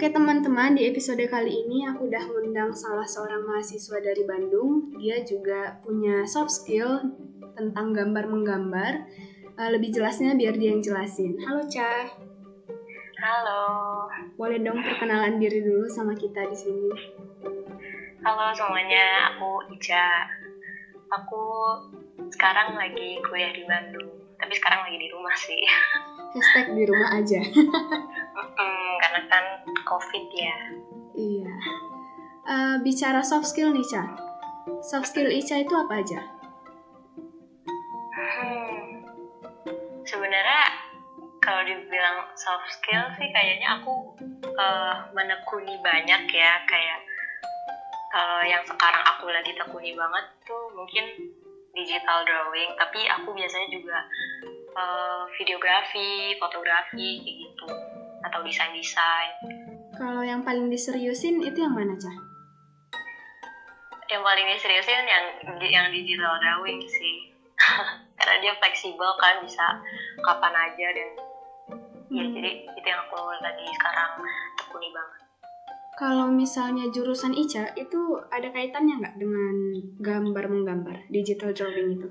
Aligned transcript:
Oke 0.00 0.16
teman-teman, 0.16 0.80
di 0.80 0.88
episode 0.88 1.20
kali 1.28 1.60
ini 1.60 1.84
aku 1.84 2.08
udah 2.08 2.24
ngundang 2.24 2.72
salah 2.72 3.04
seorang 3.04 3.44
mahasiswa 3.44 4.00
dari 4.00 4.24
Bandung. 4.24 4.96
Dia 4.96 5.20
juga 5.28 5.76
punya 5.84 6.24
soft 6.24 6.56
skill 6.56 7.04
tentang 7.52 7.92
gambar 7.92 8.24
menggambar. 8.32 9.04
Uh, 9.60 9.68
lebih 9.76 9.92
jelasnya 9.92 10.32
biar 10.32 10.56
dia 10.56 10.72
yang 10.72 10.80
jelasin. 10.80 11.36
Halo 11.44 11.68
Cah. 11.68 12.16
Halo. 13.20 13.68
Boleh 14.40 14.64
dong 14.64 14.80
perkenalan 14.80 15.36
diri 15.36 15.60
dulu 15.60 15.84
sama 15.84 16.16
kita 16.16 16.48
di 16.48 16.56
sini. 16.56 16.88
Halo 18.24 18.56
semuanya, 18.56 19.36
aku 19.36 19.68
Ica. 19.68 20.24
Aku 21.12 21.44
sekarang 22.32 22.72
lagi 22.72 23.20
kuliah 23.28 23.52
di 23.52 23.68
Bandung, 23.68 24.16
tapi 24.40 24.56
sekarang 24.56 24.80
lagi 24.80 24.96
di 24.96 25.12
rumah 25.12 25.36
sih. 25.36 25.60
Hashtag 26.32 26.72
di 26.72 26.88
rumah 26.88 27.20
aja. 27.20 27.40
hmm, 28.56 28.92
karena 29.02 29.20
kan 29.28 29.44
COVID 29.90 30.24
ya. 30.30 30.56
Iya. 31.18 31.52
Uh, 32.46 32.76
bicara 32.86 33.26
soft 33.26 33.50
skill 33.50 33.74
nih, 33.74 33.82
Ca. 33.82 34.06
Soft 34.86 35.10
skill 35.10 35.26
Ica 35.26 35.58
itu 35.58 35.74
apa 35.74 35.98
aja? 35.98 36.20
Hmm, 38.14 39.02
sebenarnya 40.06 40.62
kalau 41.40 41.66
dibilang 41.66 42.30
soft 42.38 42.68
skill 42.70 43.10
sih 43.18 43.28
kayaknya 43.34 43.80
aku 43.80 44.14
uh, 44.54 44.94
menekuni 45.16 45.74
banyak 45.82 46.22
ya 46.30 46.52
kayak 46.68 47.00
kalau 48.10 48.42
yang 48.44 48.62
sekarang 48.66 49.04
aku 49.06 49.30
lagi 49.30 49.54
tekuni 49.56 49.94
banget 49.96 50.24
tuh 50.44 50.68
mungkin 50.74 51.06
digital 51.72 52.26
drawing 52.26 52.74
tapi 52.76 53.06
aku 53.06 53.30
biasanya 53.32 53.68
juga 53.70 53.98
uh, 54.76 55.22
videografi 55.38 56.34
fotografi 56.36 57.22
kayak 57.22 57.36
gitu 57.46 57.68
atau 58.26 58.40
desain 58.44 58.74
desain 58.74 59.32
kalau 60.00 60.24
yang 60.24 60.40
paling 60.40 60.72
diseriusin 60.72 61.44
itu 61.44 61.60
yang 61.60 61.76
mana 61.76 61.92
cah 62.00 62.16
yang 64.08 64.24
paling 64.24 64.48
diseriusin 64.56 65.04
yang 65.04 65.24
yang 65.60 65.86
digital 65.92 66.40
drawing 66.40 66.80
sih 66.88 67.28
karena 68.16 68.36
dia 68.40 68.56
fleksibel 68.56 69.12
kan 69.20 69.44
bisa 69.44 69.76
kapan 70.24 70.56
aja 70.56 70.86
dan 70.96 71.08
ya, 71.12 71.76
hmm. 72.08 72.16
ya 72.16 72.24
jadi 72.32 72.50
itu 72.64 72.86
yang 72.88 73.00
aku 73.04 73.20
lagi 73.44 73.64
sekarang 73.76 74.10
tekuni 74.56 74.88
banget 74.88 75.20
kalau 76.00 76.32
misalnya 76.32 76.88
jurusan 76.88 77.36
Ica 77.36 77.76
itu 77.76 78.16
ada 78.32 78.48
kaitannya 78.48 79.04
nggak 79.04 79.20
dengan 79.20 79.54
gambar 80.00 80.44
menggambar 80.48 80.96
digital 81.12 81.52
drawing 81.52 82.00
itu? 82.00 82.08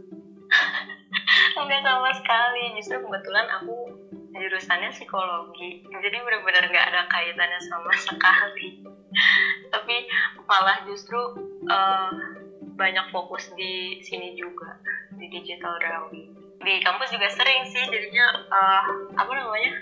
Enggak 1.57 1.81
sama 1.81 2.13
sekali. 2.13 2.77
Justru 2.77 3.01
kebetulan 3.01 3.49
aku 3.49 3.89
jurusannya 4.39 4.89
psikologi, 4.95 5.83
jadi 5.85 6.17
benar-benar 6.23 6.63
nggak 6.71 6.85
ada 6.89 7.01
kaitannya 7.11 7.59
sama 7.67 7.91
sekali. 7.99 8.81
Tapi 9.73 9.95
malah 10.47 10.81
justru 10.87 11.19
uh, 11.67 12.11
banyak 12.79 13.05
fokus 13.11 13.51
di 13.59 13.99
sini 14.01 14.33
juga 14.39 14.79
di 15.13 15.27
digital 15.27 15.75
drawing. 15.83 16.31
Di 16.63 16.79
kampus 16.83 17.11
juga 17.11 17.27
sering 17.29 17.67
sih, 17.67 17.83
jadinya 17.85 18.25
uh, 18.47 18.83
apa 19.19 19.31
namanya 19.35 19.73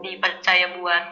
dipercaya 0.00 0.78
buat 0.78 1.04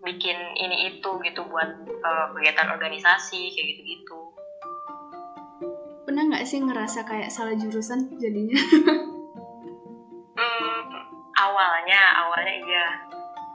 bikin 0.00 0.36
ini 0.56 0.96
itu 0.96 1.10
gitu 1.20 1.44
buat 1.44 1.68
uh, 1.84 2.26
kegiatan 2.32 2.72
organisasi 2.72 3.52
kayak 3.52 3.66
gitu 3.76 3.82
gitu 3.84 4.20
pernah 6.08 6.26
nggak 6.26 6.42
sih 6.48 6.58
ngerasa 6.58 7.04
kayak 7.04 7.30
salah 7.30 7.54
jurusan 7.54 8.08
jadinya 8.18 8.58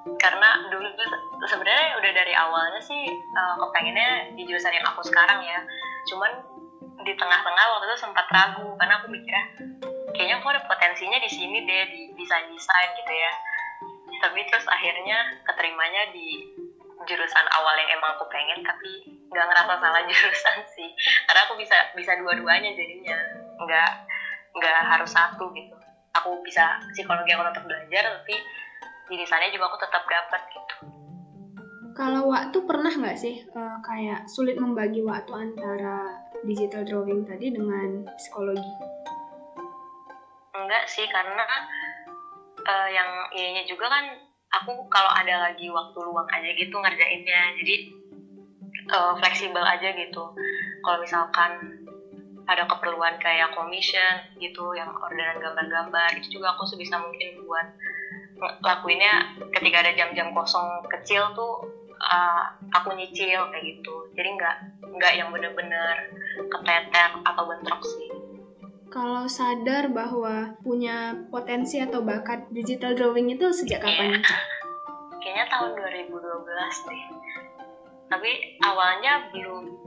karena 0.05 0.49
dulu 0.69 0.85
tuh 0.93 1.09
sebenarnya 1.49 1.97
udah 1.97 2.11
dari 2.13 2.33
awalnya 2.37 2.81
sih 2.81 3.09
uh, 3.33 3.55
kepengennya 3.57 4.37
di 4.37 4.45
jurusan 4.45 4.73
yang 4.77 4.85
aku 4.85 5.01
sekarang 5.01 5.41
ya. 5.41 5.59
Cuman 6.05 6.31
di 7.01 7.13
tengah-tengah 7.17 7.65
waktu 7.73 7.85
itu 7.89 7.97
sempat 8.05 8.25
ragu 8.29 8.77
karena 8.77 8.97
aku 9.01 9.09
mikirnya 9.09 9.45
kayaknya 10.15 10.39
aku 10.39 10.47
ada 10.53 10.61
potensinya 10.65 11.19
di 11.19 11.29
sini 11.29 11.61
deh 11.67 11.83
di 11.89 12.01
desain 12.13 12.45
desain 12.53 12.89
gitu 12.93 13.13
ya. 13.13 13.31
Tapi 14.21 14.39
terus 14.47 14.65
akhirnya 14.69 15.41
keterimanya 15.43 16.13
di 16.13 16.53
jurusan 17.05 17.45
awal 17.57 17.75
yang 17.77 17.99
emang 17.99 18.17
aku 18.17 18.25
pengen 18.31 18.63
tapi 18.63 19.03
nggak 19.29 19.45
ngerasa 19.45 19.73
salah 19.81 20.01
jurusan 20.09 20.57
sih. 20.69 20.89
Karena 21.25 21.41
aku 21.49 21.57
bisa 21.57 21.77
bisa 21.97 22.13
dua-duanya 22.21 22.71
jadinya. 22.77 23.17
Nggak 23.57 23.91
nggak 24.53 24.79
harus 24.85 25.09
satu 25.09 25.49
gitu. 25.57 25.73
Aku 26.15 26.39
bisa 26.45 26.77
psikologi 26.93 27.33
aku 27.35 27.43
tetap 27.51 27.65
belajar 27.67 28.03
tapi 28.21 28.39
di 29.09 29.25
sana 29.25 29.49
juga 29.53 29.69
aku 29.69 29.77
tetap 29.81 30.03
dapat 30.09 30.41
gitu. 30.49 30.75
Kalau 31.95 32.27
waktu 32.27 32.57
pernah 32.67 32.91
nggak 32.91 33.15
sih 33.15 33.39
uh, 33.55 33.79
kayak 33.79 34.27
sulit 34.27 34.59
membagi 34.59 34.99
waktu 34.99 35.31
antara 35.31 36.19
digital 36.43 36.83
drawing 36.83 37.23
tadi 37.23 37.55
dengan 37.55 38.03
psikologi? 38.19 38.73
Enggak 40.51 40.91
sih 40.91 41.07
karena 41.07 41.47
uh, 42.67 42.89
yang 42.91 43.31
ininya 43.31 43.63
juga 43.63 43.87
kan 43.87 44.05
aku 44.59 44.91
kalau 44.91 45.07
ada 45.07 45.47
lagi 45.47 45.71
waktu 45.71 45.97
luang 46.03 46.27
aja 46.35 46.49
gitu 46.51 46.75
ngerjainnya. 46.75 47.55
Jadi 47.63 47.75
uh, 48.91 49.13
fleksibel 49.15 49.63
aja 49.63 49.95
gitu. 49.95 50.23
Kalau 50.83 50.97
misalkan 50.99 51.79
ada 52.45 52.67
keperluan 52.69 53.17
kayak 53.17 53.55
commission 53.57 54.21
gitu 54.37 54.77
yang 54.77 54.93
orderan 54.93 55.41
gambar-gambar 55.41 56.13
itu 56.21 56.37
juga 56.37 56.53
aku 56.53 56.67
sebisa 56.69 57.01
mungkin 57.01 57.41
buat 57.41 57.67
lakuinnya 58.39 59.31
ketika 59.55 59.85
ada 59.85 59.91
jam-jam 59.95 60.35
kosong 60.35 60.83
kecil 60.91 61.31
tuh 61.35 61.63
uh, 61.99 62.43
aku 62.75 62.91
nyicil 62.95 63.47
kayak 63.51 63.63
gitu 63.63 63.95
jadi 64.15 64.29
nggak 64.35 64.55
nggak 64.95 65.13
yang 65.15 65.29
bener-bener 65.31 65.95
keteter 66.51 67.11
atau 67.23 67.43
bentrok 67.47 67.81
sih 67.83 68.11
kalau 68.91 69.27
sadar 69.27 69.91
bahwa 69.91 70.55
punya 70.63 71.19
potensi 71.27 71.83
atau 71.83 71.99
bakat 71.99 72.47
digital 72.55 72.95
drawing 72.95 73.27
itu 73.27 73.51
sejak 73.51 73.83
kapan? 73.83 74.23
Yeah. 74.23 74.23
Kayaknya 75.19 75.45
tahun 75.51 75.71
2012 76.07 76.87
deh. 76.87 77.03
Tapi 78.07 78.31
awalnya 78.63 79.27
belum 79.35 79.85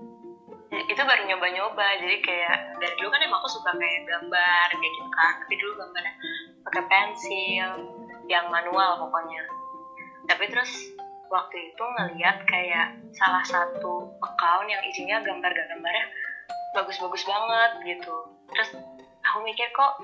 itu 0.69 1.01
baru 1.01 1.25
nyoba-nyoba 1.25 1.87
jadi 2.05 2.17
kayak 2.21 2.57
dari 2.77 2.95
dulu 3.01 3.09
kan 3.09 3.25
emang 3.25 3.41
aku 3.41 3.49
suka 3.49 3.73
kayak 3.73 4.05
gambar 4.05 4.69
kayak 4.77 4.93
gitu 4.93 5.09
kan 5.17 5.33
tapi 5.41 5.55
dulu 5.57 5.73
gambarnya 5.81 6.15
pakai 6.69 6.83
pensil 6.93 7.71
yang 8.29 8.47
manual 8.53 9.01
pokoknya. 9.01 9.43
Tapi 10.29 10.45
terus 10.53 10.71
waktu 11.33 11.73
itu 11.73 11.83
ngeliat 11.83 12.45
kayak 12.45 12.93
salah 13.17 13.45
satu 13.45 14.13
account 14.21 14.69
yang 14.69 14.81
isinya 14.85 15.21
gambar-gambarnya 15.25 16.05
bagus-bagus 16.77 17.25
banget 17.25 17.97
gitu. 17.97 18.17
Terus 18.53 18.69
aku 19.25 19.39
mikir 19.45 19.69
kok 19.73 19.97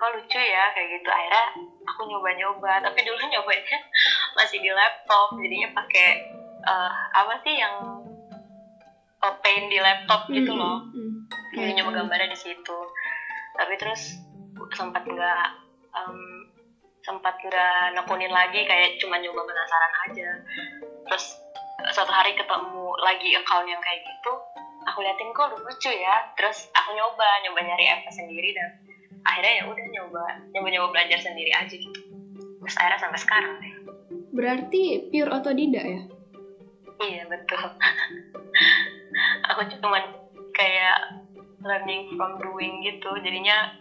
kok 0.00 0.10
lucu 0.16 0.40
ya? 0.40 0.72
Kayak 0.72 0.88
gitu. 1.00 1.08
Akhirnya 1.12 1.46
aku 1.84 2.00
nyoba-nyoba. 2.08 2.80
Tapi 2.80 2.98
dulu 3.04 3.20
nyobanya 3.28 3.78
masih 4.40 4.58
di 4.64 4.72
laptop. 4.72 5.36
Jadinya 5.36 5.68
pakai 5.76 6.08
uh, 6.64 6.92
apa 7.12 7.34
sih 7.44 7.54
yang 7.60 7.74
uh, 9.20 9.34
paint 9.44 9.68
di 9.68 9.78
laptop 9.80 10.24
gitu 10.32 10.52
hmm, 10.56 10.60
loh. 10.60 10.80
mm, 10.88 10.96
mm, 10.96 11.16
jadi 11.52 11.70
nyoba 11.80 12.00
gambarnya 12.00 12.32
di 12.32 12.38
situ. 12.40 12.78
Tapi 13.60 13.76
terus 13.76 14.16
sempat 14.76 15.04
nggak 15.04 15.46
um, 15.92 16.39
sempat 17.10 17.34
nggak 17.42 17.98
nekunin 17.98 18.30
lagi 18.30 18.62
kayak 18.62 18.94
cuma 19.02 19.18
nyoba 19.18 19.42
penasaran 19.42 19.94
aja. 20.06 20.28
Terus 21.10 21.24
suatu 21.90 22.14
hari 22.14 22.38
ketemu 22.38 22.86
lagi 23.02 23.34
account 23.34 23.66
yang 23.66 23.82
kayak 23.82 23.98
gitu 24.06 24.32
aku 24.86 25.02
liatin 25.02 25.34
kok 25.34 25.50
lucu 25.58 25.90
ya. 25.90 26.22
Terus 26.38 26.70
aku 26.70 26.94
nyoba 26.94 27.28
nyoba 27.42 27.60
nyari 27.66 27.86
apa 27.90 28.08
sendiri 28.14 28.54
dan 28.54 28.68
akhirnya 29.26 29.52
ya 29.58 29.64
udah 29.66 29.86
nyoba 29.90 30.24
nyoba 30.54 30.68
nyoba 30.70 30.86
belajar 30.94 31.18
sendiri 31.18 31.50
aja 31.50 31.74
gitu. 31.74 32.00
Terus 32.62 32.76
akhirnya 32.78 33.00
sampai 33.02 33.20
sekarang 33.20 33.52
deh. 33.58 33.74
Berarti 34.30 34.82
pure 35.10 35.30
otodidak 35.34 35.84
ya? 35.84 36.00
Iya 37.00 37.22
betul. 37.26 37.64
Aku 39.50 39.60
cuma 39.82 39.98
kayak 40.54 40.98
learning 41.60 42.14
from 42.14 42.38
doing 42.38 42.84
gitu. 42.86 43.10
Jadinya 43.20 43.74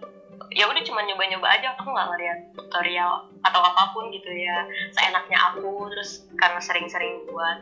ya 0.54 0.66
udah 0.66 0.84
cuma 0.86 1.04
nyoba-nyoba 1.06 1.48
aja 1.60 1.76
aku 1.78 1.92
nggak 1.92 2.08
ngeliat 2.10 2.40
tutorial 2.56 3.28
atau 3.44 3.62
apa 3.62 3.94
pun 3.94 4.10
gitu 4.10 4.32
ya 4.32 4.66
seenaknya 4.96 5.38
aku 5.52 5.88
terus 5.92 6.26
karena 6.40 6.60
sering-sering 6.60 7.28
buat 7.30 7.60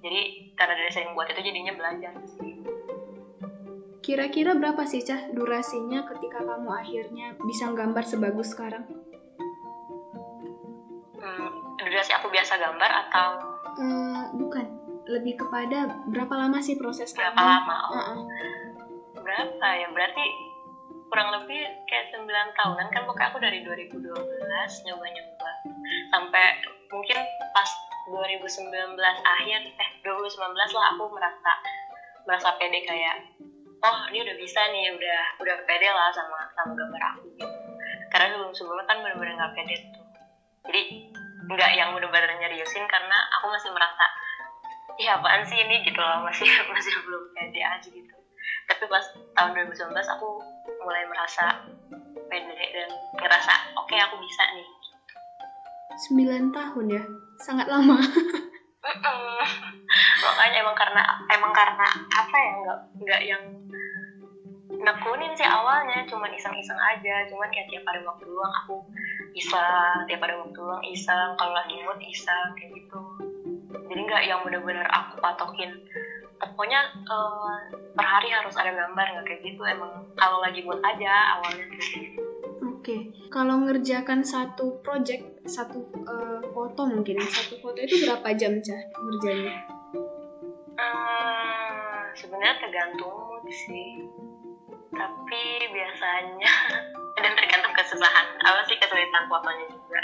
jadi 0.00 0.50
karena 0.56 0.74
dari 0.80 0.90
sering 0.90 1.12
buat 1.12 1.28
itu 1.28 1.40
jadinya 1.44 1.72
belajar 1.76 2.12
sih 2.36 2.60
Kira-kira 4.00 4.56
berapa 4.56 4.88
sih 4.88 5.04
Cah 5.04 5.28
durasinya 5.30 6.02
ketika 6.08 6.40
kamu 6.42 6.72
akhirnya 6.72 7.36
bisa 7.46 7.68
gambar 7.70 8.02
sebagus 8.02 8.50
sekarang? 8.56 8.82
Hmm, 11.20 11.48
durasi 11.78 12.10
aku 12.16 12.32
biasa 12.32 12.58
gambar 12.58 12.90
atau? 13.06 13.28
Uh, 13.78 14.24
bukan, 14.34 14.66
lebih 15.04 15.38
kepada 15.38 16.00
berapa 16.10 16.32
lama 16.32 16.58
sih 16.58 16.74
proses 16.80 17.12
berapa 17.14 17.38
kamu? 17.38 17.44
lama? 17.54 17.76
Oh. 17.76 17.92
Uh 17.92 18.00
-uh. 18.00 18.20
Berapa 19.20 19.66
ya? 19.78 19.86
Berarti 19.94 20.24
kurang 21.10 21.34
lebih 21.34 21.66
kayak 21.90 22.14
9 22.14 22.22
tahunan 22.54 22.86
kan 22.94 23.02
pokoknya 23.02 23.28
aku 23.34 23.38
dari 23.42 23.58
2012 23.66 24.86
nyoba-nyoba. 24.86 25.50
Sampai 26.14 26.46
mungkin 26.86 27.18
pas 27.50 27.70
2019 28.14 28.70
akhir 29.26 29.60
eh 29.66 29.90
2019 30.06 30.54
lah 30.54 30.86
aku 30.94 31.04
merasa 31.10 31.52
merasa 32.24 32.48
pede 32.56 32.78
kayak 32.86 33.26
oh 33.82 33.98
ini 34.14 34.22
udah 34.22 34.36
bisa 34.38 34.60
nih 34.70 34.94
udah 34.94 35.20
udah 35.42 35.56
pede 35.66 35.90
lah 35.90 36.14
sama 36.14 36.46
sama 36.54 36.72
gambar 36.78 37.02
aku 37.18 37.26
gitu. 37.34 37.58
Karena 38.14 38.30
sebelum 38.30 38.54
sebelumnya 38.54 38.86
kan 38.86 38.96
bener-bener 39.02 39.34
nggak 39.34 39.52
pede 39.58 39.74
tuh. 39.90 40.06
Jadi 40.70 40.82
nggak 41.50 41.70
yang 41.74 41.90
bener-bener 41.90 42.38
nyeriusin 42.38 42.86
karena 42.86 43.18
aku 43.34 43.50
masih 43.50 43.74
merasa 43.74 44.06
iya 45.02 45.18
apaan 45.18 45.42
sih 45.42 45.58
ini? 45.58 45.82
Gitu 45.82 45.98
loh 45.98 46.22
masih 46.22 46.46
masih 46.70 46.94
belum 47.02 47.22
pede 47.34 47.60
aja 47.66 47.88
gitu 47.90 48.14
tapi 48.70 48.86
pas 48.86 49.02
tahun 49.34 49.50
2019 49.74 49.90
aku 49.90 50.28
mulai 50.86 51.02
merasa 51.10 51.50
pede 52.30 52.62
dan 52.70 52.90
ngerasa 53.18 53.52
oke 53.74 53.90
okay, 53.90 53.98
aku 53.98 54.14
bisa 54.22 54.42
nih. 54.54 54.68
9 56.06 56.54
tahun 56.54 56.86
ya? 56.86 57.02
Sangat 57.42 57.66
lama. 57.66 57.98
Makanya 60.24 60.56
emang 60.62 60.76
karena 60.78 61.02
emang 61.34 61.52
karena 61.52 61.86
apa 62.14 62.36
ya 62.38 62.50
nggak 62.62 62.78
nggak 63.02 63.22
yang 63.26 63.42
nekunin 64.80 65.36
sih 65.36 65.44
awalnya 65.44 66.06
cuma 66.06 66.30
iseng-iseng 66.30 66.78
aja. 66.78 67.26
Cuman 67.28 67.50
kayak 67.50 67.68
tiap 67.68 67.84
ada 67.90 68.00
waktu 68.06 68.24
luang 68.30 68.54
aku 68.64 68.78
iseng 69.34 70.06
tiap 70.06 70.22
ada 70.24 70.40
waktu 70.40 70.56
luang 70.56 70.80
iseng 70.88 71.36
kalau 71.36 71.52
lagi 71.52 71.74
mood 71.82 71.98
iseng 72.06 72.48
kayak 72.54 72.70
gitu. 72.78 73.02
Jadi 73.90 74.00
nggak 74.06 74.22
yang 74.30 74.40
bener-bener 74.46 74.86
aku 74.88 75.18
patokin 75.18 75.74
pokoknya 76.40 76.80
uh, 77.04 77.60
per 77.92 78.06
hari 78.06 78.32
harus 78.32 78.56
ada 78.56 78.72
gambar 78.72 79.06
nggak 79.12 79.26
kayak 79.28 79.40
gitu 79.44 79.62
emang 79.68 80.08
kalau 80.16 80.40
lagi 80.40 80.64
buat 80.64 80.80
aja 80.80 81.36
awalnya 81.36 81.64
gitu 81.76 82.16
Oke, 82.80 82.96
okay. 82.96 83.00
kalau 83.28 83.60
ngerjakan 83.68 84.24
satu 84.24 84.80
project, 84.80 85.44
satu 85.44 85.84
uh, 86.04 86.40
foto 86.52 86.88
mungkin, 86.88 87.20
satu 87.20 87.60
foto 87.60 87.76
itu 87.76 88.08
berapa 88.08 88.32
jam 88.36 88.56
cah 88.60 88.80
ngerjainnya? 88.96 89.56
Uh, 90.80 92.00
Sebenarnya 92.16 92.56
tergantung 92.60 93.12
mood 93.12 93.44
sih, 93.52 94.04
tapi 94.92 95.42
biasanya 95.72 96.52
dan 97.20 97.32
tergantung 97.36 97.72
kesusahan. 97.76 98.26
Apa 98.44 98.60
sih 98.68 98.76
kesulitan 98.80 99.24
fotonya 99.28 99.66
juga? 99.72 100.00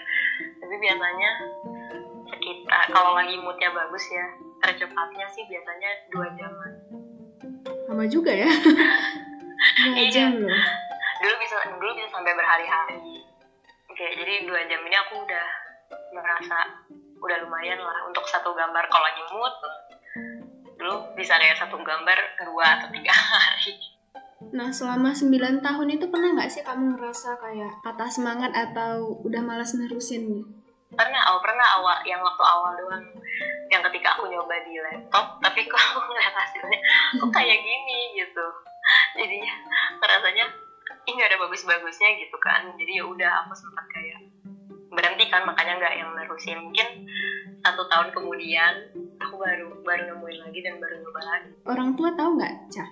Tapi 0.60 0.74
biasanya 0.76 1.30
sekitar 2.28 2.84
kalau 2.92 3.16
lagi 3.16 3.36
moodnya 3.40 3.72
bagus 3.72 4.04
ya, 4.12 4.26
tercepatnya 4.62 5.26
sih 5.30 5.44
biasanya 5.48 5.90
dua 6.12 6.28
jaman. 6.36 6.72
Lama 7.86 8.04
juga 8.08 8.32
ya? 8.32 8.50
Dua 9.56 9.96
iya. 9.96 10.12
jam 10.12 10.36
loh. 10.36 10.52
Dulu 11.24 11.34
bisa 11.40 11.56
dulu 11.80 11.90
bisa 11.96 12.08
sampai 12.12 12.32
berhari-hari. 12.36 13.24
Oke 13.88 14.04
jadi 14.20 14.44
dua 14.44 14.60
jam 14.68 14.84
ini 14.84 14.96
aku 15.00 15.24
udah 15.24 15.46
merasa 16.12 16.84
udah 17.16 17.36
lumayan 17.40 17.80
lah 17.80 18.04
untuk 18.04 18.24
satu 18.28 18.52
gambar. 18.52 18.84
Kalau 18.88 19.04
lagi 19.04 19.22
mood 19.32 19.54
dulu 20.76 20.94
bisa 21.16 21.40
kayak 21.40 21.56
satu 21.56 21.80
gambar 21.80 22.18
dua 22.44 22.66
atau 22.80 22.88
tiga 22.92 23.16
hari. 23.32 23.96
Nah, 24.52 24.68
selama 24.68 25.16
9 25.16 25.64
tahun 25.64 25.88
itu 25.96 26.06
pernah 26.12 26.36
nggak 26.36 26.52
sih 26.52 26.62
kamu 26.62 26.94
ngerasa 26.94 27.40
kayak 27.40 27.72
patah 27.80 28.10
semangat 28.12 28.52
atau 28.52 29.18
udah 29.24 29.40
malas 29.40 29.72
nerusin? 29.72 30.44
Pernah, 30.94 31.20
oh 31.34 31.42
pernah 31.42 31.66
awal, 31.80 31.98
yang 32.06 32.22
waktu 32.22 32.44
awal 32.46 32.70
doang. 32.78 33.04
Yang 33.66 33.90
ketika 33.90 34.14
aku 34.14 34.30
nyoba 34.30 34.54
di 34.62 34.78
laptop 34.78 35.42
tapi 35.42 35.66
kok 35.66 35.82
aku 35.90 35.98
ngeliat 36.06 36.34
hasilnya 36.34 36.78
kok 37.18 37.30
kayak 37.34 37.58
gini 37.58 37.98
gitu. 38.22 38.46
Jadinya 39.18 39.52
rasanya 39.98 40.46
ini 41.10 41.20
ada 41.22 41.36
bagus-bagusnya 41.42 42.08
gitu 42.22 42.36
kan. 42.38 42.62
Jadi 42.78 43.02
ya 43.02 43.04
udah 43.04 43.30
aku 43.42 43.52
sempat 43.58 43.84
kayak 43.90 44.18
berhenti 44.94 45.26
kan 45.26 45.42
makanya 45.42 45.82
nggak 45.82 45.94
yang 45.98 46.10
nerusin 46.14 46.62
mungkin 46.62 46.86
satu 47.66 47.84
tahun 47.90 48.14
kemudian 48.14 48.74
aku 49.18 49.34
baru 49.36 49.68
baru 49.82 50.02
nemuin 50.14 50.38
lagi 50.46 50.60
dan 50.62 50.78
baru 50.78 50.94
nyoba 51.02 51.20
lagi. 51.26 51.50
Orang 51.66 51.90
tua 51.98 52.14
tahu 52.14 52.38
nggak 52.38 52.54
cah 52.70 52.88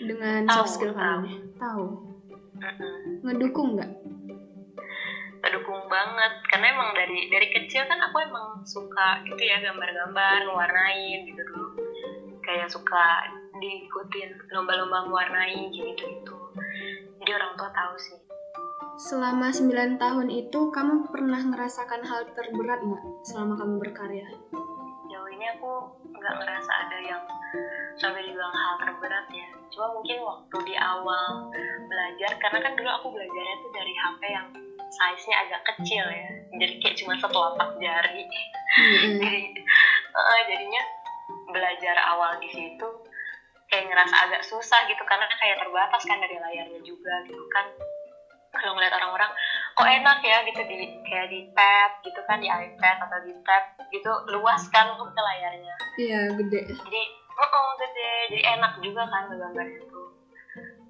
dengan 0.00 0.40
tahu, 0.48 0.56
soft 0.56 0.72
skill 0.80 0.92
kamu 0.96 1.28
tahu. 1.60 1.84
ngedukung 3.20 3.76
nggak 3.76 3.90
banget. 5.88 6.32
Karena 6.52 6.66
emang 6.74 6.90
dari 6.94 7.30
dari 7.32 7.48
kecil 7.50 7.86
kan 7.86 7.98
aku 8.10 8.16
emang 8.22 8.62
suka 8.66 9.22
gitu 9.26 9.42
ya 9.42 9.62
gambar-gambar 9.62 10.46
ngewarnain 10.46 11.26
gitu 11.26 11.42
dulu. 11.54 11.68
Kayak 12.42 12.70
suka 12.70 13.26
diikutin 13.56 14.52
lomba-lomba 14.52 15.08
mewarnai 15.08 15.72
gitu 15.72 16.04
gitu 16.04 16.36
jadi 17.26 17.42
orang 17.42 17.58
tua 17.58 17.70
tahu 17.74 17.94
sih. 17.98 18.18
Selama 18.96 19.50
9 19.50 19.98
tahun 19.98 20.28
itu 20.30 20.70
kamu 20.70 21.10
pernah 21.10 21.42
ngerasakan 21.42 22.06
hal 22.06 22.22
terberat 22.38 22.80
nggak 22.86 23.04
selama 23.26 23.58
kamu 23.58 23.82
berkarya? 23.82 24.30
Jauh 25.10 25.28
ini 25.34 25.46
aku 25.58 25.90
nggak 26.14 26.34
ngerasa 26.38 26.72
ada 26.86 26.98
yang 27.02 27.22
sampai 27.98 28.22
dibilang 28.24 28.54
hal 28.54 28.74
terberat 28.78 29.26
ya. 29.34 29.48
Cuma 29.74 29.90
mungkin 29.90 30.22
waktu 30.22 30.56
di 30.70 30.74
awal 30.78 31.50
belajar 31.90 32.30
karena 32.38 32.58
kan 32.62 32.72
dulu 32.78 32.90
aku 32.94 33.06
belajarnya 33.10 33.56
tuh 33.58 33.70
dari 33.74 33.92
HP 33.92 34.22
yang 34.30 34.48
size-nya 34.90 35.36
agak 35.46 35.60
kecil 35.74 36.04
ya. 36.06 36.30
Jadi 36.56 36.72
kayak 36.82 36.96
cuma 37.00 37.12
satu 37.18 37.36
lapak 37.36 37.76
jari. 37.78 38.24
Mm-hmm. 38.76 39.16
jadi 39.24 39.40
uh, 40.12 40.40
jadinya 40.52 40.82
belajar 41.48 41.96
awal 42.12 42.36
di 42.44 42.52
situ 42.52 42.88
kayak 43.72 43.88
ngerasa 43.88 44.14
agak 44.28 44.42
susah 44.44 44.84
gitu 44.84 45.00
karena 45.08 45.24
kayak 45.40 45.56
terbatas 45.64 46.02
kan 46.04 46.20
dari 46.20 46.36
layarnya 46.36 46.80
juga 46.84 47.14
gitu 47.26 47.44
kan. 47.50 47.66
Kalau 48.56 48.72
ngeliat 48.72 48.94
orang-orang 48.96 49.28
kok 49.76 49.88
enak 49.88 50.18
ya 50.24 50.40
gitu 50.48 50.62
di 50.64 50.76
kayak 51.04 51.28
di 51.28 51.40
tab 51.52 52.00
gitu 52.00 52.20
kan 52.24 52.40
di 52.40 52.48
iPad 52.48 52.96
atau 53.04 53.18
di 53.24 53.32
tab 53.44 53.64
gitu 53.92 54.12
luas 54.32 54.64
kan 54.72 54.96
untuk 54.96 55.12
layarnya. 55.12 55.74
Iya 56.00 56.20
gede. 56.40 56.60
Jadi 56.72 57.02
oh, 57.36 57.48
oh 57.52 57.70
gede. 57.80 58.12
Jadi 58.32 58.42
enak 58.44 58.72
juga 58.80 59.02
kan 59.08 59.28
gambar 59.28 59.66
itu 59.68 59.96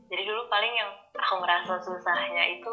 jadi 0.07 0.23
dulu 0.23 0.47
paling 0.47 0.71
yang 0.71 0.91
aku 1.19 1.35
ngerasa 1.43 1.83
susahnya 1.83 2.43
itu 2.59 2.73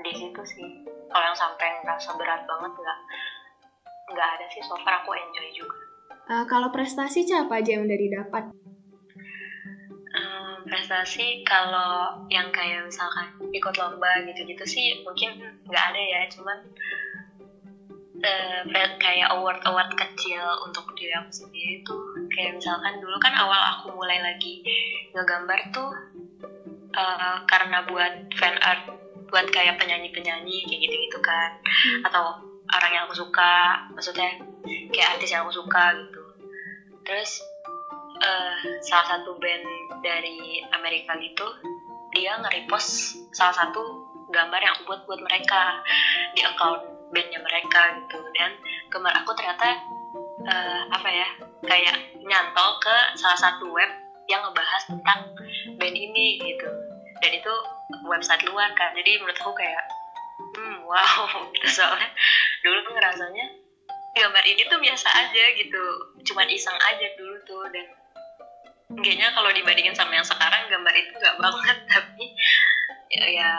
di 0.00 0.12
situ 0.16 0.42
sih. 0.46 0.68
Kalau 1.12 1.24
yang 1.28 1.36
sampai 1.36 1.68
ngerasa 1.84 2.16
berat 2.16 2.42
banget 2.48 2.72
nggak 2.72 2.98
nggak 4.16 4.28
ada 4.38 4.46
sih. 4.48 4.62
So 4.64 4.76
far 4.80 5.04
aku 5.04 5.12
enjoy 5.12 5.48
juga. 5.52 5.78
Uh, 6.30 6.44
kalau 6.48 6.72
prestasi 6.72 7.28
apa 7.34 7.60
aja 7.60 7.76
yang 7.76 7.84
udah 7.84 7.98
didapat? 7.98 8.44
Um, 10.12 10.54
prestasi 10.68 11.44
kalau 11.44 12.24
yang 12.28 12.52
kayak 12.52 12.84
misalkan 12.84 13.32
ikut 13.52 13.74
lomba 13.76 14.22
gitu-gitu 14.28 14.64
sih 14.64 15.04
mungkin 15.04 15.36
nggak 15.68 15.84
ada 15.92 16.02
ya. 16.02 16.20
Cuman 16.32 16.58
uh, 18.22 18.60
kayak 18.96 19.28
award-award 19.34 19.90
kecil 19.98 20.44
untuk 20.64 20.88
diri 20.96 21.12
aku 21.18 21.30
sendiri 21.32 21.82
tuh. 21.84 22.00
Kayak 22.32 22.62
misalkan 22.62 23.02
dulu 23.02 23.16
kan 23.20 23.34
awal 23.36 23.60
aku 23.76 23.92
mulai 23.92 24.22
lagi 24.22 24.62
ngegambar 25.12 25.60
tuh 25.74 25.90
uh, 26.96 27.36
karena 27.48 27.84
buat 27.88 28.30
fan 28.36 28.56
art 28.62 29.01
buat 29.32 29.48
kayak 29.48 29.80
penyanyi-penyanyi 29.80 30.68
kayak 30.68 30.80
gitu-gitu 30.84 31.18
kan. 31.24 31.50
Hmm. 31.64 32.02
atau 32.06 32.24
orang 32.72 32.90
yang 32.92 33.02
aku 33.08 33.16
suka 33.16 33.80
maksudnya 33.96 34.36
kayak 34.92 35.18
artis 35.18 35.32
yang 35.32 35.48
aku 35.48 35.56
suka 35.56 35.96
gitu. 35.96 36.22
Terus 37.02 37.40
uh, 38.22 38.54
salah 38.84 39.16
satu 39.16 39.34
band 39.40 39.64
dari 40.04 40.62
Amerika 40.76 41.16
gitu 41.18 41.48
dia 42.12 42.36
nge-repost 42.38 43.16
salah 43.32 43.56
satu 43.56 43.80
gambar 44.28 44.60
yang 44.60 44.72
aku 44.76 44.84
buat 44.92 45.00
buat 45.08 45.20
mereka 45.24 45.80
di 46.36 46.44
account 46.44 46.84
bandnya 47.12 47.40
mereka 47.40 47.96
gitu. 48.04 48.20
Dan 48.36 48.52
gambar 48.92 49.12
aku 49.24 49.32
ternyata 49.36 49.80
uh, 50.44 50.80
apa 50.92 51.08
ya 51.08 51.28
kayak 51.64 51.96
nyantol 52.20 52.78
ke 52.80 52.96
salah 53.16 53.40
satu 53.40 53.68
web 53.72 53.88
yang 54.28 54.44
ngebahas 54.44 54.82
tentang 54.88 55.20
band 55.80 55.96
ini 55.96 56.40
gitu. 56.40 56.68
Dan 57.24 57.32
itu 57.32 57.54
website 58.08 58.42
luar 58.48 58.72
kan 58.76 58.92
jadi 58.96 59.20
menurut 59.20 59.38
aku 59.40 59.52
kayak 59.56 59.84
hmm 60.56 60.76
wow 60.84 61.28
gitu. 61.56 61.68
Soalnya 61.70 62.10
dulu 62.64 62.78
tuh 62.84 62.92
ngerasanya 62.94 63.46
gambar 64.12 64.44
ini 64.44 64.62
tuh 64.68 64.78
biasa 64.80 65.08
aja 65.08 65.44
gitu. 65.56 65.84
Cuman 66.28 66.46
iseng 66.52 66.76
aja 66.76 67.06
dulu 67.16 67.36
tuh. 67.48 67.64
Dan 67.72 67.86
kayaknya 69.00 69.32
kalau 69.32 69.48
dibandingin 69.54 69.96
sama 69.96 70.18
yang 70.18 70.26
sekarang 70.26 70.68
gambar 70.68 70.94
itu 70.96 71.12
nggak 71.16 71.36
banget. 71.40 71.76
Tapi 71.92 72.24
ya, 73.12 73.24
ya 73.44 73.52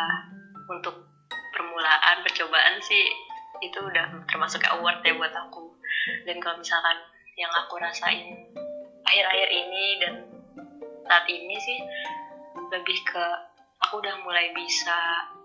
untuk 0.69 0.95
permulaan 1.53 2.21
percobaan 2.25 2.77
sih 2.85 3.05
itu 3.61 3.79
udah 3.79 4.27
termasuk 4.29 4.61
award 4.69 5.01
ya 5.01 5.13
buat 5.17 5.33
aku. 5.33 5.73
Dan 6.27 6.37
kalau 6.43 6.59
misalkan 6.59 6.97
yang 7.33 7.49
aku 7.49 7.81
rasain 7.81 8.21
akhir-akhir 9.03 9.49
ini 9.49 9.85
dan 10.01 10.13
saat 11.09 11.25
ini 11.27 11.55
sih 11.57 11.79
lebih 12.69 12.97
ke 13.09 13.25
aku 13.93 14.01
udah 14.01 14.25
mulai 14.25 14.49
bisa 14.57 14.97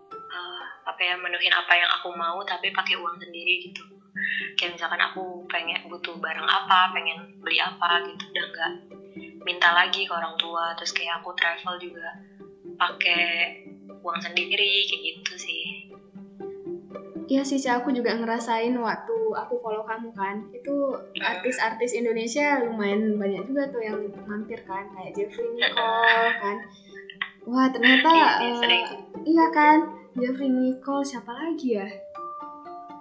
uh, 0.08 0.62
apa 0.88 0.96
ya 1.04 1.20
menuhin 1.20 1.52
apa 1.52 1.68
yang 1.76 1.90
aku 2.00 2.08
mau 2.16 2.40
tapi 2.48 2.72
pakai 2.72 2.96
uang 2.96 3.20
sendiri 3.20 3.60
gitu 3.60 3.84
kayak 4.56 4.72
misalkan 4.72 5.04
aku 5.04 5.44
pengen 5.52 5.76
butuh 5.84 6.16
barang 6.16 6.48
apa 6.48 6.88
pengen 6.96 7.28
beli 7.44 7.60
apa 7.60 8.00
gitu 8.08 8.24
udah 8.24 8.44
nggak 8.48 8.72
minta 9.44 9.68
lagi 9.76 10.08
ke 10.08 10.12
orang 10.16 10.32
tua 10.40 10.72
terus 10.80 10.96
kayak 10.96 11.20
aku 11.20 11.36
travel 11.36 11.76
juga 11.76 12.08
pakai 12.80 13.60
uang 14.00 14.16
sendiri 14.16 14.88
kayak 14.88 15.02
gitu 15.12 15.34
sih 15.36 15.64
Iya 17.28 17.44
sih, 17.44 17.60
Ca, 17.60 17.84
aku 17.84 17.92
juga 17.92 18.16
ngerasain 18.16 18.72
waktu 18.72 19.16
aku 19.36 19.60
follow 19.60 19.84
kamu 19.84 20.08
kan. 20.16 20.48
Itu 20.48 20.96
artis-artis 21.20 21.92
Indonesia 21.92 22.56
lumayan 22.64 23.20
banyak 23.20 23.44
juga 23.44 23.68
tuh 23.68 23.84
yang 23.84 24.00
mampir 24.24 24.56
kan, 24.64 24.88
kayak 24.96 25.12
Jeffrey 25.12 25.44
Nicole 25.52 26.32
kan. 26.40 26.56
Wah, 27.48 27.66
ternyata 27.72 28.36
sering. 28.60 28.84
iya 29.24 29.46
kan, 29.48 29.88
Jeffrey 30.20 30.52
Nicole 30.52 31.00
siapa 31.00 31.32
lagi 31.32 31.80
ya? 31.80 31.88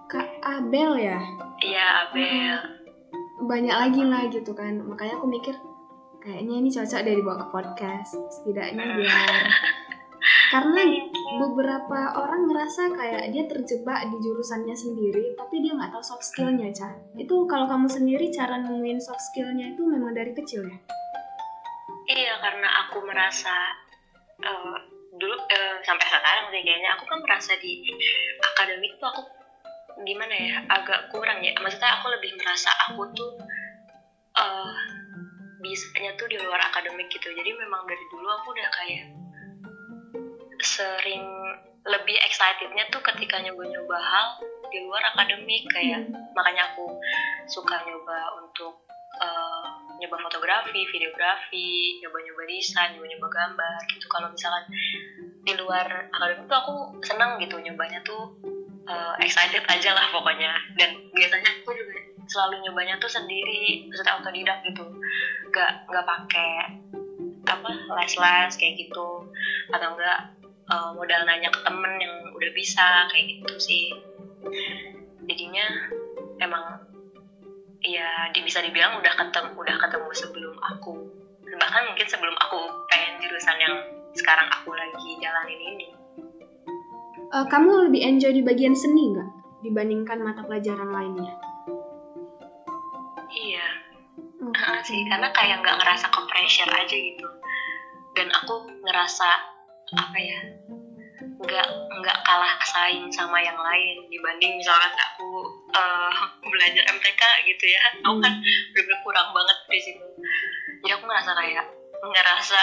Kak 0.07 0.39
Abel 0.39 0.95
ya? 1.03 1.19
iya 1.59 2.07
Abel 2.07 2.55
Banyak 3.43 3.75
lagi 3.75 4.01
lah 4.07 4.23
gitu 4.31 4.55
kan. 4.55 4.79
Makanya 4.87 5.19
aku 5.19 5.27
mikir 5.27 5.51
kayaknya 6.23 6.63
ini 6.63 6.69
cocok 6.71 7.03
dari 7.03 7.19
dibawa 7.19 7.43
ke 7.43 7.47
podcast. 7.51 8.15
Setidaknya 8.39 8.87
biar 8.95 9.43
karena 10.47 10.83
beberapa 11.43 11.99
orang 12.15 12.47
ngerasa 12.47 12.95
kayak 12.95 13.35
dia 13.35 13.43
terjebak 13.51 14.07
di 14.07 14.17
jurusannya 14.23 14.75
sendiri 14.75 15.35
tapi 15.35 15.59
dia 15.59 15.75
nggak 15.75 15.91
tahu 15.91 16.03
soft 16.03 16.23
skillnya 16.23 16.71
Ca 16.71 16.95
itu 17.19 17.35
kalau 17.51 17.67
kamu 17.67 17.87
sendiri 17.91 18.31
cara 18.31 18.55
nemuin 18.55 18.99
soft 19.03 19.19
skillnya 19.31 19.75
itu 19.75 19.83
memang 19.83 20.15
dari 20.15 20.31
kecil 20.31 20.63
ya 20.63 20.77
iya 22.07 22.33
karena 22.39 22.87
aku 22.87 23.03
merasa 23.03 23.75
eh, 24.43 24.77
dulu 25.17 25.35
eh, 25.49 25.77
sampai 25.81 26.05
sekarang 26.05 26.45
sih 26.53 26.61
kayaknya. 26.61 26.89
Aku 26.97 27.03
kan 27.09 27.19
merasa 27.23 27.57
di 27.57 27.81
akademik 28.43 28.93
tuh 29.01 29.07
aku 29.09 29.21
gimana 30.05 30.33
ya 30.33 30.55
agak 30.69 31.09
kurang 31.09 31.41
ya. 31.41 31.53
Maksudnya 31.57 31.97
aku 31.97 32.05
lebih 32.13 32.31
merasa 32.37 32.69
aku 32.89 33.01
tuh 33.17 33.31
eh 34.37 34.73
bisanya 35.57 36.13
tuh 36.21 36.29
di 36.29 36.37
luar 36.37 36.61
akademik 36.69 37.09
gitu. 37.09 37.33
Jadi 37.33 37.49
memang 37.57 37.81
dari 37.89 38.05
dulu 38.13 38.27
aku 38.29 38.53
udah 38.53 38.69
kayak 38.77 39.05
sering 40.61 41.25
lebih 41.87 42.17
excitednya 42.19 42.83
tuh 42.91 42.99
ketika 42.99 43.39
nyoba-nyoba 43.41 43.97
hal 43.97 44.27
di 44.69 44.77
luar 44.85 45.01
akademik. 45.15 45.65
Kayak 45.73 46.05
makanya 46.37 46.69
aku 46.73 46.85
suka 47.49 47.81
nyoba 47.81 48.17
untuk 48.45 48.77
eh, 49.17 49.76
nyoba 49.97 50.17
fotografi, 50.21 50.85
videografi, 50.93 51.97
nyoba-nyoba 52.01 52.41
desain, 52.45 52.93
nyoba-nyoba 52.93 53.27
gambar 53.27 53.79
gitu. 53.91 54.05
Kalau 54.09 54.27
misalkan 54.29 54.63
di 55.43 55.53
luar 55.57 55.87
akademik 56.13 56.45
tuh 56.45 56.57
aku 56.57 56.75
senang 57.01 57.41
gitu 57.41 57.57
nyobanya 57.57 57.99
tuh 58.05 58.29
eh, 58.87 59.13
excited 59.25 59.63
aja 59.67 59.91
lah 59.97 60.05
pokoknya. 60.13 60.53
Dan 60.77 60.95
biasanya 61.11 61.49
aku 61.63 61.73
juga 61.73 61.93
selalu 62.27 62.67
nyobanya 62.67 62.95
tuh 63.01 63.09
sendiri, 63.09 63.85
maksudnya 63.89 64.13
autodidak 64.17 64.57
gitu. 64.65 64.85
Gak 65.49 65.71
nggak 65.89 66.05
pakai 66.05 66.49
apa 67.47 67.71
les-les 68.03 68.53
kayak 68.59 68.75
gitu 68.75 69.23
atau 69.71 69.87
enggak 69.95 70.19
eh, 70.67 70.89
modal 70.93 71.21
nanya 71.25 71.49
ke 71.49 71.59
temen 71.63 71.93
yang 71.97 72.13
udah 72.35 72.51
bisa 72.51 73.07
kayak 73.09 73.25
gitu 73.39 73.53
sih 73.57 73.85
jadinya 75.27 75.65
emang 76.39 76.86
ya 77.85 78.29
di- 78.33 78.43
bisa 78.43 78.59
dibilang 78.63 78.97
udah 78.97 79.13
ketemu 79.13 79.49
udah 79.53 79.75
ketemu 79.77 80.09
sebelum 80.15 80.55
aku. 80.73 80.93
Bahkan 81.47 81.83
mungkin 81.87 82.07
sebelum 82.09 82.35
aku 82.37 82.59
pengen 82.91 83.21
jurusan 83.23 83.57
yang 83.61 83.75
sekarang 84.17 84.47
aku 84.51 84.73
lagi 84.73 85.09
jalanin 85.21 85.61
ini. 85.75 85.87
Eh, 87.27 87.45
kamu 87.51 87.91
lebih 87.91 88.01
enjoy 88.03 88.31
di 88.33 88.43
bagian 88.43 88.73
seni 88.73 89.11
nggak? 89.13 89.29
Dibandingkan 89.63 90.21
mata 90.21 90.41
pelajaran 90.45 90.89
lainnya? 90.93 91.33
Iya. 93.27 93.67
Oh, 94.41 94.53
Ah, 94.69 94.79
sih 94.85 95.01
karena 95.09 95.29
kayak 95.33 95.61
nggak 95.61 95.77
ngerasa 95.81 96.05
ke 96.09 96.19
pressure 96.29 96.71
aja 96.71 96.95
gitu. 96.95 97.27
Dan 98.17 98.27
aku 98.33 98.65
ngerasa 98.85 99.29
apa 99.87 100.17
ya 100.19 100.39
nggak 101.37 101.67
nggak 102.03 102.17
kalah 102.27 102.53
saing 102.67 103.07
sama 103.13 103.39
yang 103.39 103.55
lain 103.55 103.95
dibanding 104.11 104.57
misalkan 104.59 104.91
aku 104.91 105.47
eh, 105.73 106.13
belajar 106.43 106.83
MTK 106.93 107.21
gitu 107.47 107.65
ya. 107.67 107.81
Aku 108.03 108.17
kan 108.23 108.33
bener 108.75 108.97
kurang 109.03 109.27
banget 109.35 109.57
di 109.67 109.81
situ. 109.81 110.05
Jadi 110.83 110.91
aku 110.93 111.03
ngerasa 111.07 111.31
kayak 111.35 111.65
ngerasa 112.03 112.61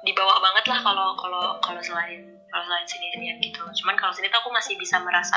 di 0.00 0.12
bawah 0.16 0.40
banget 0.40 0.64
lah 0.64 0.80
kalau 0.80 1.12
kalau 1.20 1.44
kalau 1.60 1.80
selain 1.84 2.24
kalau 2.48 2.64
selain 2.64 2.86
sini 2.88 3.06
sinian 3.12 3.36
gitu. 3.40 3.60
Cuman 3.84 3.94
kalau 3.98 4.12
sini 4.16 4.32
tuh 4.32 4.40
aku 4.40 4.50
masih 4.52 4.74
bisa 4.80 4.96
merasa 5.02 5.36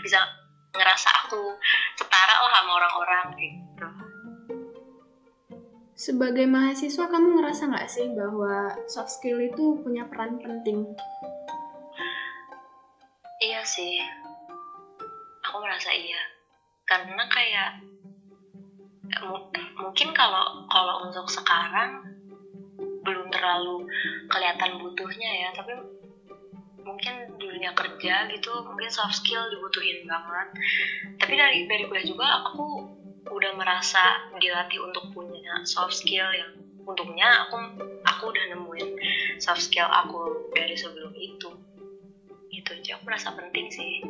bisa 0.00 0.24
ngerasa 0.72 1.08
aku 1.26 1.56
setara 1.96 2.44
lah 2.44 2.52
sama 2.52 2.72
orang-orang 2.76 3.26
gitu. 3.36 3.88
Sebagai 5.98 6.46
mahasiswa 6.46 7.10
kamu 7.10 7.42
ngerasa 7.42 7.74
nggak 7.74 7.90
sih 7.90 8.06
bahwa 8.14 8.70
soft 8.86 9.10
skill 9.18 9.42
itu 9.42 9.82
punya 9.82 10.06
peran 10.06 10.38
penting? 10.38 10.94
Iya 13.42 13.66
sih, 13.66 13.98
aku 15.42 15.56
merasa 15.58 15.90
iya. 15.90 16.37
Karena 16.88 17.24
kayak 17.28 17.70
mu- 19.28 19.52
mungkin 19.76 20.08
kalau 20.16 20.64
kalau 20.72 21.04
untuk 21.04 21.28
sekarang 21.28 22.00
belum 23.04 23.28
terlalu 23.28 23.84
kelihatan 24.32 24.80
butuhnya 24.80 25.30
ya, 25.46 25.50
tapi 25.52 25.76
mungkin 26.88 27.36
dunia 27.36 27.76
kerja 27.76 28.24
gitu 28.32 28.52
mungkin 28.64 28.88
soft 28.88 29.20
skill 29.20 29.44
dibutuhin 29.52 30.08
banget. 30.08 30.48
Tapi 31.20 31.34
dari 31.36 31.58
dari 31.68 31.84
kuliah 31.84 32.06
juga 32.08 32.40
aku 32.40 32.96
udah 33.28 33.52
merasa 33.52 34.16
dilatih 34.40 34.80
untuk 34.80 35.12
punya 35.12 35.60
soft 35.68 35.92
skill 35.92 36.32
yang 36.32 36.48
untungnya 36.88 37.44
aku 37.44 37.60
aku 38.08 38.32
udah 38.32 38.44
nemuin 38.56 38.88
soft 39.36 39.60
skill 39.68 39.84
aku 39.84 40.48
dari 40.56 40.72
sebelum 40.72 41.12
itu. 41.12 41.52
Gitu 42.48 42.70
aja 42.72 42.96
aku 42.96 43.02
merasa 43.04 43.28
penting 43.36 43.68
sih 43.68 44.00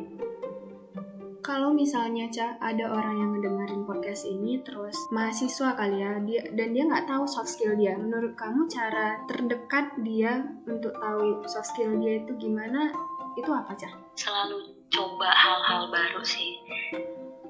kalau 1.49 1.73
misalnya 1.73 2.29
Ca 2.29 2.61
ada 2.61 2.93
orang 2.93 3.17
yang 3.17 3.29
ngedengerin 3.33 3.81
podcast 3.89 4.29
ini 4.29 4.61
terus 4.61 4.93
mahasiswa 5.09 5.73
kali 5.73 5.97
ya 5.97 6.21
dia 6.21 6.45
dan 6.53 6.77
dia 6.77 6.85
nggak 6.85 7.09
tahu 7.09 7.25
soft 7.25 7.49
skill 7.49 7.73
dia 7.73 7.97
menurut 7.97 8.37
kamu 8.37 8.69
cara 8.69 9.17
terdekat 9.25 9.97
dia 10.05 10.45
untuk 10.69 10.93
tahu 11.01 11.41
soft 11.49 11.73
skill 11.73 11.97
dia 11.97 12.21
itu 12.21 12.37
gimana 12.37 12.93
itu 13.33 13.49
apa 13.49 13.73
Ca? 13.73 13.89
selalu 14.13 14.77
coba 14.93 15.33
hal-hal 15.33 15.89
baru 15.89 16.21
sih 16.21 16.53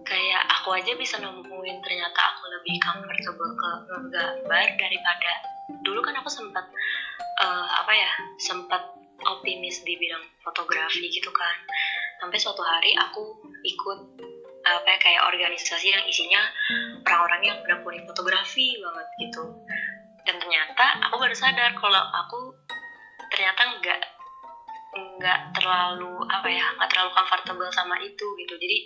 kayak 0.08 0.48
aku 0.48 0.80
aja 0.80 0.96
bisa 0.96 1.20
nemuin 1.20 1.78
ternyata 1.84 2.20
aku 2.24 2.44
lebih 2.56 2.80
comfortable 2.80 3.52
ke 3.52 3.70
ngegambar 3.84 4.68
daripada 4.80 5.32
dulu 5.84 6.00
kan 6.00 6.16
aku 6.24 6.32
sempat 6.32 6.64
eh, 7.44 7.68
apa 7.84 7.92
ya 7.92 8.12
sempat 8.40 8.96
optimis 9.28 9.84
di 9.84 10.00
bidang 10.00 10.24
fotografi 10.40 11.12
gitu 11.12 11.28
kan 11.36 11.58
sampai 12.20 12.38
suatu 12.38 12.62
hari 12.62 12.92
aku 13.00 13.40
ikut 13.64 14.00
apa 14.60 14.86
ya, 14.86 14.98
kayak 15.00 15.24
organisasi 15.32 15.88
yang 15.96 16.04
isinya 16.06 16.44
orang-orang 17.08 17.42
yang 17.48 17.58
menekuni 17.64 18.04
fotografi 18.04 18.76
banget 18.78 19.08
gitu. 19.24 19.44
Dan 20.28 20.36
ternyata 20.38 21.00
aku 21.10 21.16
baru 21.18 21.34
sadar 21.34 21.74
kalau 21.80 22.04
aku 22.14 22.54
ternyata 23.34 23.62
nggak 23.80 24.00
nggak 24.90 25.40
terlalu 25.56 26.12
apa 26.28 26.48
ya 26.50 26.66
nggak 26.76 26.90
terlalu 26.92 27.12
comfortable 27.16 27.72
sama 27.72 27.96
itu 28.04 28.28
gitu. 28.46 28.54
Jadi 28.60 28.78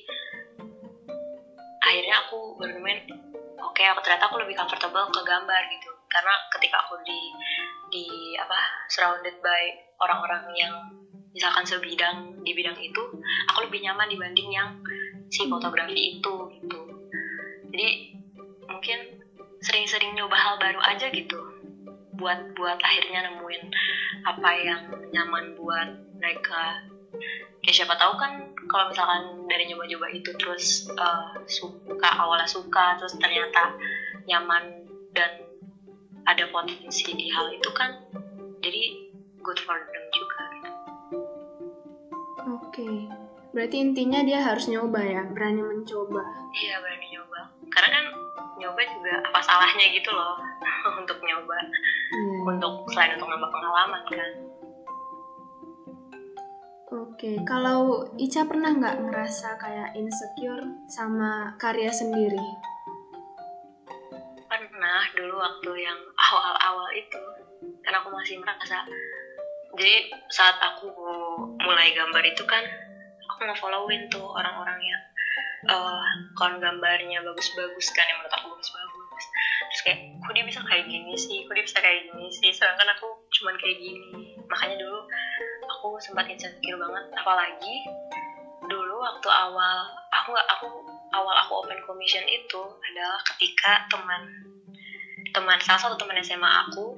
akhirnya 1.84 2.16
aku 2.24 2.56
baru 2.62 2.80
oke 3.64 3.82
aku 3.82 4.00
ternyata 4.06 4.30
aku 4.30 4.38
lebih 4.40 4.56
comfortable 4.56 5.10
ke 5.10 5.22
gambar 5.26 5.62
gitu. 5.74 5.92
Karena 6.08 6.34
ketika 6.54 6.86
aku 6.86 7.02
di 7.02 7.20
di 7.90 8.06
apa 8.38 8.88
surrounded 8.90 9.36
by 9.42 9.64
orang-orang 10.02 10.44
yang 10.54 10.74
misalkan 11.34 11.66
sebidang 11.66 12.38
di 12.46 12.54
bidang 12.54 12.78
itu 12.78 13.02
aku 13.50 13.66
lebih 13.66 13.82
nyaman 13.82 14.08
dibanding 14.08 14.50
yang 14.54 14.70
si 15.34 15.50
fotografi 15.50 16.18
itu 16.18 16.36
gitu. 16.62 16.82
Jadi 17.74 17.90
mungkin 18.70 19.00
sering-sering 19.66 20.14
nyoba 20.14 20.38
hal 20.38 20.56
baru 20.62 20.80
aja 20.86 21.10
gitu. 21.10 21.40
Buat 22.14 22.54
buat 22.54 22.78
akhirnya 22.78 23.34
nemuin 23.34 23.64
apa 24.30 24.50
yang 24.62 24.82
nyaman 25.10 25.58
buat 25.58 25.90
mereka. 26.22 26.78
Ya 27.66 27.72
siapa 27.72 27.98
tahu 27.98 28.14
kan 28.20 28.54
kalau 28.70 28.92
misalkan 28.94 29.48
dari 29.50 29.66
nyoba-nyoba 29.72 30.08
itu 30.14 30.30
terus 30.38 30.86
eh, 30.86 31.28
suka 31.50 32.10
awalnya 32.14 32.46
suka 32.46 32.94
terus 33.02 33.18
ternyata 33.18 33.74
nyaman 34.30 34.86
dan 35.18 35.32
ada 36.24 36.48
potensi 36.52 37.12
di 37.12 37.28
hal 37.32 37.52
itu 37.52 37.70
kan 37.76 37.92
jadi 38.64 38.96
good 39.44 39.60
for 39.60 39.76
them 39.76 40.06
juga 40.16 40.53
Oke, 42.64 42.88
berarti 43.52 43.78
intinya 43.78 44.24
dia 44.24 44.40
harus 44.42 44.66
nyoba 44.66 44.98
ya, 45.00 45.22
berani 45.28 45.62
mencoba. 45.62 46.24
iya 46.54 46.78
berani 46.80 47.06
nyoba 47.10 47.40
karena 47.70 47.90
kan 47.92 48.06
nyoba 48.56 48.82
juga 48.86 49.14
apa 49.26 49.40
salahnya 49.42 49.86
gitu 49.90 50.10
loh 50.10 50.38
untuk 51.02 51.18
nyoba 51.20 51.58
Iya. 52.14 52.38
untuk 52.46 52.74
selain 52.90 53.18
untuk 53.18 53.26
nambah 53.28 53.50
pengalaman 53.50 54.02
kan 54.08 54.32
Oke, 56.94 57.42
kalau 57.42 58.06
Ica 58.16 58.46
pernah 58.46 58.70
nggak 58.70 59.02
ngerasa 59.02 59.58
kayak 59.58 59.98
insecure 59.98 60.62
sama 60.88 61.58
karya 61.58 61.90
sendiri? 61.90 62.38
pernah 64.46 65.02
dulu 65.18 65.42
waktu 65.42 65.72
yang 65.82 65.98
awal-awal 66.14 66.86
itu 66.94 67.18
karena 67.82 67.98
aku 67.98 68.14
masih 68.14 68.38
merasa 68.38 68.86
jadi 69.74 70.06
saat 70.30 70.58
aku 70.62 70.86
mulai 71.66 71.90
gambar 71.98 72.24
itu 72.30 72.44
kan 72.46 72.62
aku 73.26 73.50
nge-followin 73.50 74.06
tuh 74.14 74.22
orang-orang 74.22 74.78
yang 74.86 75.02
uh, 75.70 76.06
gambarnya 76.38 77.24
bagus-bagus 77.26 77.90
kan 77.96 78.06
yang 78.06 78.22
menurut 78.22 78.36
aku 78.38 78.48
bagus-bagus. 78.54 79.24
Terus 79.74 79.82
kayak 79.82 80.00
kok 80.22 80.34
dia 80.38 80.46
bisa 80.46 80.60
kayak 80.62 80.86
gini 80.86 81.14
sih? 81.18 81.42
Kok 81.50 81.54
dia 81.58 81.66
bisa 81.66 81.80
kayak 81.82 82.06
gini 82.06 82.28
sih? 82.30 82.50
Sedangkan 82.54 82.94
aku 82.94 83.08
cuman 83.42 83.56
kayak 83.58 83.78
gini. 83.82 84.38
Makanya 84.46 84.76
dulu 84.78 85.00
aku 85.66 85.88
sempat 86.04 86.30
insecure 86.30 86.78
banget. 86.78 87.06
Apalagi 87.18 87.76
dulu 88.70 88.96
waktu 89.02 89.30
awal 89.34 89.90
aku 90.14 90.28
nggak 90.32 90.48
aku 90.54 90.68
awal 91.18 91.36
aku 91.42 91.52
open 91.66 91.80
commission 91.84 92.24
itu 92.30 92.62
adalah 92.62 93.20
ketika 93.34 93.84
teman 93.92 94.22
teman 95.36 95.60
salah 95.66 95.82
satu 95.82 95.96
teman 96.00 96.22
SMA 96.24 96.48
aku 96.48 96.96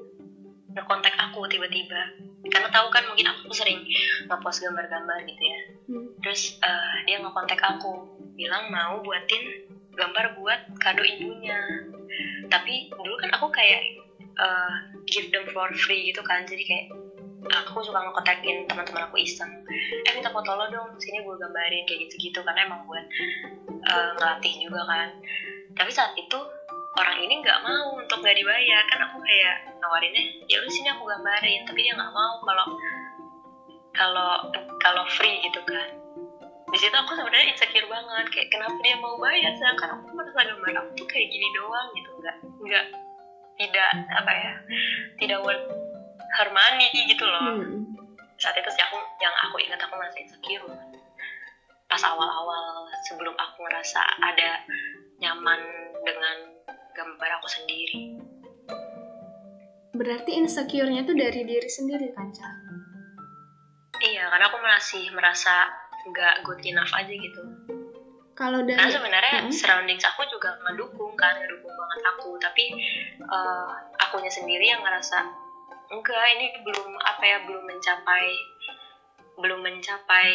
ngekontak 0.75 1.15
aku 1.17 1.47
tiba-tiba 1.49 2.05
karena 2.49 2.69
tahu 2.69 2.87
kan 2.93 3.03
mungkin 3.07 3.27
aku 3.29 3.51
sering 3.53 3.81
ngepost 4.29 4.61
gambar-gambar 4.61 5.19
gitu 5.25 5.43
ya. 5.43 5.59
Hmm. 5.85 6.09
terus 6.21 6.57
uh, 6.65 6.95
dia 7.05 7.21
ngekontak 7.21 7.61
aku 7.61 8.09
bilang 8.33 8.73
mau 8.73 8.97
buatin 9.05 9.69
gambar 9.95 10.35
buat 10.35 10.59
kado 10.81 11.01
ibunya. 11.05 11.57
Tapi 12.49 12.89
dulu 12.91 13.15
kan 13.17 13.31
aku 13.33 13.47
kayak 13.49 13.81
uh, 14.37 14.75
give 15.07 15.29
them 15.31 15.47
for 15.53 15.69
free 15.73 16.11
gitu 16.11 16.21
kan. 16.25 16.43
Jadi 16.45 16.63
kayak 16.65 16.85
aku 17.63 17.85
suka 17.85 18.01
ngekontakin 18.01 18.65
teman-teman 18.65 19.05
aku 19.05 19.21
iseng. 19.21 19.49
Eh 20.05 20.11
minta 20.13 20.33
foto 20.33 20.57
lo 20.57 20.65
dong 20.69 20.97
sini 20.97 21.21
gue 21.21 21.35
gambarin 21.37 21.85
kayak 21.85 22.09
gitu-gitu 22.09 22.41
karena 22.41 22.65
emang 22.65 22.81
buat 22.89 23.05
uh, 23.89 24.11
ngelatih 24.17 24.53
juga 24.61 24.81
kan. 24.89 25.09
Tapi 25.75 25.91
saat 25.91 26.11
itu 26.17 26.39
orang 26.95 27.17
ini 27.19 27.43
nggak 27.43 27.59
mau 27.61 27.99
untuk 27.99 28.17
nggak 28.23 28.35
dibayar. 28.35 28.81
Kan 28.87 28.99
aku 29.05 29.17
kayak 29.21 29.55
nawarinnya 29.79 30.23
ya 30.47 30.55
udah 30.63 30.71
sini 30.71 30.89
aku 30.91 31.03
gambarin 31.05 31.61
tapi 31.67 31.79
dia 31.83 31.93
nggak 31.93 32.13
mau 32.15 32.33
kalau 32.43 32.67
kalau 33.95 34.31
kalau 34.79 35.03
free 35.11 35.43
gitu 35.43 35.59
kan. 35.67 35.89
Di 36.71 36.77
situ 36.81 36.95
aku 36.95 37.15
sebenarnya 37.15 37.55
insecure 37.55 37.87
banget 37.87 38.25
kayak 38.33 38.47
kenapa 38.51 38.75
dia 38.83 38.95
mau 38.99 39.15
bayar 39.21 39.53
sedangkan 39.55 39.95
aku 39.95 40.11
merasa 40.11 40.43
gambar 40.43 40.75
aku 40.83 40.89
tuh 40.99 41.07
kayak 41.07 41.27
gini 41.31 41.47
doang 41.55 41.87
gitu 41.95 42.09
nggak 42.19 42.37
nggak 42.65 42.85
tidak 43.55 43.91
apa 44.11 44.31
ya 44.35 44.53
tidak 45.21 45.39
worth 45.43 45.67
her 46.35 46.49
money 46.51 46.91
gitu 47.07 47.23
loh. 47.23 47.63
Hmm. 47.63 47.95
saat 48.35 48.51
itu 48.59 48.67
sih 48.67 48.83
aku 48.83 48.99
yang 49.23 49.31
aku 49.47 49.55
ingat 49.63 49.79
aku 49.79 49.95
masih 49.95 50.27
insecure. 50.27 50.67
Pas 51.87 52.03
awal-awal 52.03 52.83
sebelum 53.07 53.31
aku 53.31 53.63
ngerasa 53.63 54.03
ada 54.19 54.59
nyaman 55.23 55.61
dengan 56.03 56.54
gambar 56.95 57.29
aku 57.37 57.47
sendiri. 57.51 57.99
Berarti 59.95 60.31
insecure-nya 60.39 61.03
tuh 61.03 61.15
dari 61.15 61.43
diri 61.43 61.69
sendiri 61.69 62.11
kan, 62.15 62.27
Ca? 62.31 62.49
Iya, 64.03 64.27
karena 64.27 64.45
aku 64.51 64.59
masih 64.59 65.03
merasa 65.15 65.71
nggak 66.07 66.43
good 66.43 66.61
enough 66.67 66.91
aja 66.91 67.11
gitu. 67.11 67.41
Kalau 68.35 68.59
dari 68.67 68.75
Karena 68.75 68.91
sebenarnya 68.91 69.35
hmm? 69.47 69.53
surroundings 69.55 70.03
aku 70.03 70.27
juga 70.27 70.59
ngedukung 70.67 71.15
kan, 71.15 71.39
ngedukung 71.39 71.71
banget 71.71 72.01
aku, 72.11 72.35
tapi 72.39 72.63
uh, 73.23 73.71
akunya 74.03 74.27
sendiri 74.27 74.67
yang 74.67 74.83
ngerasa 74.83 75.23
enggak 75.93 76.25
ini 76.35 76.45
belum 76.65 76.91
apa 76.97 77.23
ya 77.23 77.37
belum 77.45 77.63
mencapai 77.69 78.25
belum 79.37 79.59
mencapai 79.61 80.29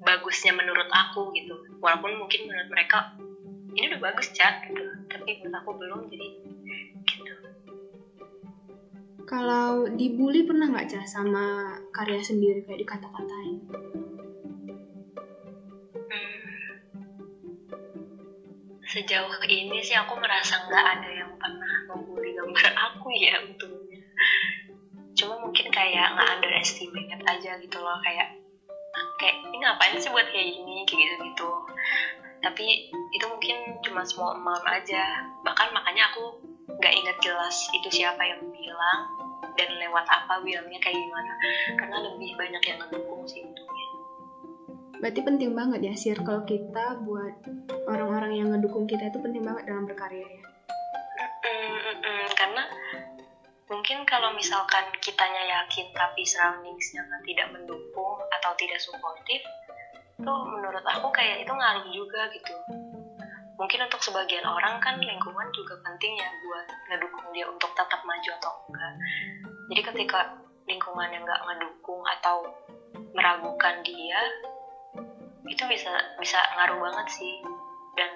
bagusnya 0.00 0.54
menurut 0.54 0.88
aku 0.88 1.34
gitu 1.34 1.60
walaupun 1.82 2.14
mungkin 2.16 2.46
menurut 2.46 2.68
mereka 2.72 3.12
ini 3.76 3.92
udah 3.92 4.00
bagus 4.00 4.32
cat 4.32 4.64
gitu 4.70 4.95
tapi 5.26 5.42
menurut 5.42 5.58
aku 5.58 5.70
belum 5.74 6.00
jadi 6.06 6.28
gitu 7.02 7.34
kalau 9.26 9.90
dibully 9.90 10.46
pernah 10.46 10.70
nggak 10.70 10.86
cah 10.86 11.02
sama 11.02 11.74
karya 11.90 12.22
sendiri? 12.22 12.62
Kayak 12.62 12.86
dikata-katain. 12.86 13.58
Hmm. 16.06 16.38
sejauh 18.86 19.34
ini 19.50 19.82
sih 19.82 19.98
aku 19.98 20.14
merasa 20.14 20.62
nggak 20.70 20.86
ada 20.94 21.10
yang 21.10 21.34
pernah 21.42 21.74
membuli 21.90 22.30
gambar 22.38 22.70
aku 22.86 23.10
ya 23.18 23.42
untungnya 23.42 23.98
cuma 25.18 25.42
mungkin 25.42 25.74
kayak 25.74 26.06
nggak 26.14 26.28
underestimate 26.38 27.10
aja 27.26 27.58
gitu 27.58 27.82
loh. 27.82 27.98
Kayak 28.06 28.30
kayak 29.18 29.42
ini 29.42 29.58
ngapain 29.58 29.98
sih 29.98 30.14
buat 30.14 30.30
kayak 30.30 30.54
gini? 30.54 30.86
Kayak 30.86 31.02
gitu 31.02 31.14
gitu 31.34 31.65
tapi 32.46 32.86
itu 33.10 33.26
mungkin 33.26 33.58
cuma 33.82 34.06
small 34.06 34.38
amount 34.38 34.62
aja. 34.70 35.02
Bahkan 35.42 35.74
makanya 35.74 36.06
aku 36.14 36.38
nggak 36.78 36.94
ingat 36.94 37.16
jelas 37.18 37.56
itu 37.74 37.88
siapa 37.90 38.22
yang 38.22 38.38
bilang 38.54 39.00
dan 39.58 39.74
lewat 39.82 40.06
apa 40.06 40.38
bilangnya 40.46 40.78
kayak 40.78 40.94
gimana. 40.94 41.32
Karena 41.74 41.96
lebih 42.06 42.30
banyak 42.38 42.62
yang 42.62 42.78
ngedukung 42.86 43.26
sih 43.26 43.42
untungnya. 43.42 43.86
Berarti 45.02 45.20
penting 45.26 45.50
banget 45.58 45.80
ya 45.90 45.94
circle 45.98 46.46
kita 46.46 47.02
buat 47.02 47.34
orang-orang 47.90 48.38
yang 48.38 48.48
ngedukung 48.54 48.86
kita 48.86 49.10
itu 49.10 49.18
penting 49.18 49.42
banget 49.42 49.66
dalam 49.66 49.82
berkarya 49.82 50.22
ya. 50.22 50.42
Mm, 51.46 51.78
mm, 51.82 51.96
mm, 51.98 52.26
karena 52.38 52.62
mungkin 53.66 54.06
kalau 54.06 54.30
misalkan 54.38 54.86
kitanya 55.02 55.42
yakin 55.42 55.86
tapi 55.90 56.22
surroundingsnya 56.22 57.02
tidak 57.26 57.50
mendukung 57.50 58.18
atau 58.38 58.54
tidak 58.54 58.78
suportif 58.78 59.42
tuh 60.20 60.40
menurut 60.48 60.84
aku 60.84 61.08
kayak 61.12 61.44
itu 61.44 61.52
ngaruh 61.52 61.86
juga 61.92 62.28
gitu. 62.32 62.54
Mungkin 63.56 63.88
untuk 63.88 64.00
sebagian 64.04 64.44
orang 64.44 64.76
kan 64.84 65.00
lingkungan 65.00 65.48
juga 65.52 65.80
penting 65.80 66.12
ya 66.16 66.28
buat 66.44 66.66
ngedukung 66.92 67.28
dia 67.32 67.48
untuk 67.48 67.72
tetap 67.72 68.00
maju 68.04 68.30
atau 68.40 68.52
enggak. 68.68 68.92
Jadi 69.72 69.80
ketika 69.92 70.20
lingkungan 70.68 71.08
yang 71.12 71.24
nggak 71.24 71.42
ngedukung 71.48 72.02
atau 72.20 72.44
meragukan 73.16 73.80
dia 73.84 74.20
itu 75.48 75.62
bisa 75.68 75.92
bisa 76.20 76.38
ngaruh 76.56 76.80
banget 76.80 77.06
sih. 77.12 77.34
Dan 77.96 78.10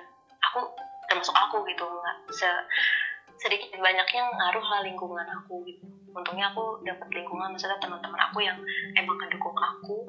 aku 0.44 0.68
termasuk 1.08 1.36
aku 1.36 1.64
gitu 1.68 1.84
nggak 1.84 2.16
se 2.36 2.48
sedikit 3.40 3.72
banyaknya 3.80 4.28
ngaruh 4.28 4.64
lah 4.64 4.80
lingkungan 4.84 5.24
aku 5.24 5.64
gitu. 5.64 5.84
Untungnya 6.12 6.52
aku 6.52 6.84
dapat 6.84 7.08
lingkungan 7.16 7.56
maksudnya 7.56 7.80
teman-teman 7.80 8.20
aku 8.28 8.44
yang 8.44 8.60
emang 8.96 9.16
ngedukung 9.16 9.56
aku 9.56 10.04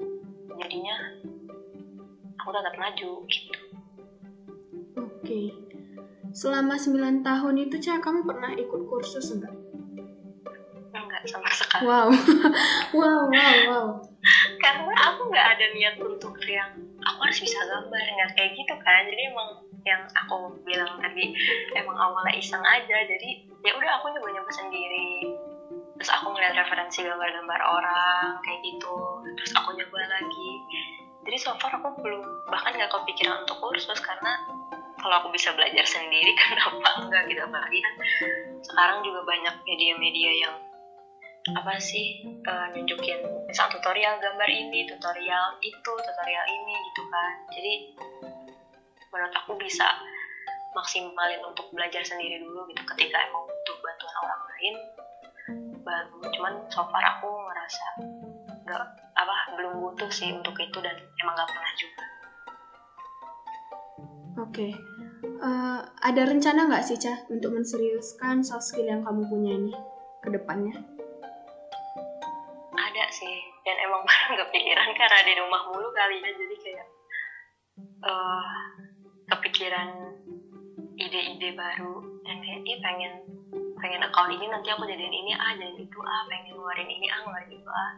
jadinya 0.59 0.95
aku 2.41 2.49
tetap 2.49 2.73
maju 2.75 3.11
gitu. 3.29 3.61
Oke. 4.97 5.21
Okay. 5.21 5.47
selama 6.31 6.79
9 6.79 7.27
tahun 7.27 7.55
itu 7.59 7.75
cak 7.75 7.99
kamu 7.99 8.23
pernah 8.23 8.55
ikut 8.55 8.87
kursus 8.87 9.35
enggak 9.35 9.51
enggak 10.95 11.21
sama 11.27 11.49
sekali. 11.53 11.83
Wow. 11.85 12.07
Wow 12.91 13.31
wow 13.31 13.55
wow. 13.71 13.87
Karena 14.59 14.93
aku 15.07 15.31
nggak 15.31 15.47
ada 15.55 15.65
niat 15.71 15.95
untuk 16.01 16.35
yang 16.43 16.75
aku 16.99 17.19
harus 17.23 17.39
bisa 17.39 17.57
gambar 17.67 18.01
nggak 18.01 18.31
kayak 18.35 18.51
gitu 18.57 18.75
kan. 18.83 19.07
Jadi 19.07 19.21
emang 19.31 19.49
yang 19.87 20.01
aku 20.13 20.59
bilang 20.67 20.99
tadi 20.99 21.31
emang 21.77 21.95
awalnya 21.95 22.35
iseng 22.35 22.61
aja. 22.61 22.97
Jadi 23.07 23.47
ya 23.63 23.71
udah 23.75 23.91
aku 24.01 24.11
nyoba 24.11 24.27
nyoba 24.35 24.51
sendiri. 24.51 25.31
Terus 25.97 26.11
aku 26.17 26.33
ngeliat 26.33 26.57
referensi 26.57 27.05
gambar-gambar 27.05 27.61
orang 27.61 28.41
kayak 28.43 28.59
gitu. 28.65 28.95
Terus 29.37 29.51
aku 29.55 29.69
nyoba 29.77 29.99
lagi 30.09 30.49
jadi 31.21 31.37
so 31.37 31.53
far 31.61 31.73
aku 31.77 32.01
belum 32.01 32.25
bahkan 32.49 32.73
nggak 32.73 32.89
kepikiran 32.89 33.45
untuk 33.45 33.57
kursus 33.61 33.99
karena 34.01 34.41
kalau 35.01 35.15
aku 35.25 35.29
bisa 35.33 35.49
belajar 35.57 35.85
sendiri 35.85 36.33
kenapa 36.41 37.01
enggak 37.01 37.23
gitu? 37.29 37.41
Apalagi 37.41 37.79
kan 37.81 37.93
sekarang 38.61 38.97
juga 39.01 39.21
banyak 39.25 39.55
media-media 39.65 40.31
yang 40.45 40.55
apa 41.57 41.81
sih 41.81 42.21
uh, 42.45 42.69
nunjukin 42.77 43.17
misal 43.49 43.65
tutorial 43.73 44.21
gambar 44.21 44.45
ini 44.45 44.85
tutorial 44.85 45.57
itu 45.65 45.89
tutorial 45.89 46.45
ini 46.45 46.73
gitu 46.93 47.01
kan. 47.09 47.33
Jadi 47.53 47.73
menurut 49.09 49.33
aku 49.33 49.57
bisa 49.57 49.89
maksimalin 50.71 51.41
untuk 51.43 51.67
belajar 51.73 52.05
sendiri 52.05 52.39
dulu 52.39 52.63
gitu 52.71 52.81
ketika 52.95 53.17
emang 53.25 53.43
butuh 53.43 53.77
bantuan 53.81 54.15
orang 54.21 54.41
lain 54.53 54.75
baru. 55.81 56.17
Cuman 56.29 56.53
so 56.69 56.85
far 56.93 57.03
aku 57.17 57.29
ngerasa 57.29 57.85
nggak 58.69 58.85
apa 59.21 59.37
belum 59.57 59.73
butuh 59.81 60.11
sih 60.11 60.33
untuk 60.33 60.57
itu 60.57 60.77
dan 60.81 60.97
emang 61.21 61.35
gak 61.37 61.49
pernah 61.49 61.73
juga 61.77 62.03
oke 64.41 64.51
okay. 64.51 64.71
uh, 65.41 65.45
eh, 65.45 65.79
ada 66.01 66.21
rencana 66.25 66.69
nggak 66.69 66.85
sih 66.85 66.97
cah 66.97 67.17
untuk 67.29 67.53
menseriuskan 67.53 68.41
soft 68.41 68.65
skill 68.65 68.89
yang 68.89 69.05
kamu 69.05 69.21
punya 69.29 69.51
ini 69.57 69.73
ke 70.21 70.29
depannya 70.33 70.75
ada 72.73 73.05
sih 73.13 73.37
dan 73.61 73.77
emang 73.85 74.01
baru 74.07 74.27
nggak 74.37 74.51
pikiran 74.51 74.89
karena 74.97 75.19
di 75.21 75.33
rumah 75.37 75.61
mulu 75.69 75.89
kali 75.93 76.17
ya 76.21 76.31
jadi 76.33 76.55
kayak 76.57 76.87
uh, 78.05 78.45
kepikiran 79.31 79.89
ide-ide 80.97 81.55
baru 81.55 82.21
dan 82.27 82.35
kayak 82.43 82.61
dia 82.67 82.77
pengen 82.83 83.13
pengen 83.81 84.05
account 84.05 84.31
ini 84.31 84.45
nanti 84.47 84.69
aku 84.69 84.85
jadiin 84.85 85.11
ini 85.11 85.33
ah 85.33 85.57
jadi 85.57 85.75
itu 85.75 85.99
ah 86.05 86.21
pengen 86.29 86.53
ngeluarin 86.53 86.87
ini 86.87 87.09
ah 87.09 87.19
ngeluarin 87.25 87.51
itu 87.51 87.69
ah. 87.69 87.91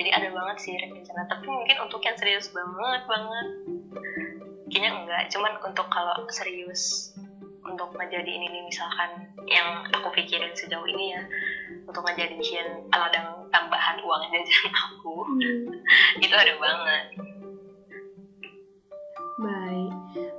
Jadi 0.00 0.10
ada 0.10 0.28
banget 0.32 0.56
sih 0.58 0.74
rencana 0.80 1.22
tapi 1.28 1.46
mungkin 1.46 1.76
untuk 1.84 2.00
yang 2.02 2.16
serius 2.16 2.48
banget 2.50 3.02
banget. 3.04 3.46
Kayaknya 4.72 4.90
enggak 4.96 5.22
cuman 5.30 5.52
untuk 5.60 5.86
kalau 5.92 6.16
serius 6.32 7.12
untuk 7.60 7.92
ngejadiin 7.94 8.42
ini 8.50 8.58
misalkan 8.66 9.30
yang 9.46 9.84
aku 9.92 10.08
pikirin 10.16 10.50
sejauh 10.56 10.88
ini 10.88 11.14
ya 11.14 11.22
untuk 11.84 12.02
ngejadiin 12.02 12.88
aladang 12.90 13.46
tambahan 13.52 14.00
uang 14.00 14.22
jajan 14.32 14.72
aku 14.72 15.14
hmm. 15.22 16.24
itu 16.24 16.34
ada 16.34 16.54
banget. 16.56 17.04
Baik. 19.40 19.92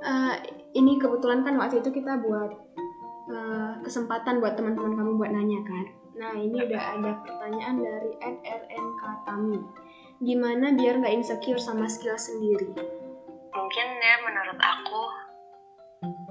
Uh, 0.06 0.34
ini 0.78 0.94
kebetulan 0.94 1.42
kan 1.42 1.58
waktu 1.58 1.82
itu 1.82 1.90
kita 1.90 2.22
buat 2.22 2.61
uh, 3.32 3.74
kesempatan 3.80 4.38
buat 4.38 4.54
teman-teman 4.54 4.94
kamu 4.94 5.12
buat 5.16 5.32
nanya 5.32 5.60
kan? 5.64 5.84
Nah 6.12 6.36
ini 6.36 6.68
udah 6.68 6.82
ada 7.00 7.10
pertanyaan 7.24 7.80
dari 7.80 8.12
@rnk 8.44 9.02
Tami 9.24 9.60
gimana 10.22 10.70
biar 10.78 11.02
nggak 11.02 11.18
insecure 11.18 11.58
sama 11.58 11.90
skill 11.90 12.14
sendiri? 12.14 12.70
Mungkin 13.50 13.86
ya 13.98 14.16
menurut 14.22 14.54
aku 14.54 15.02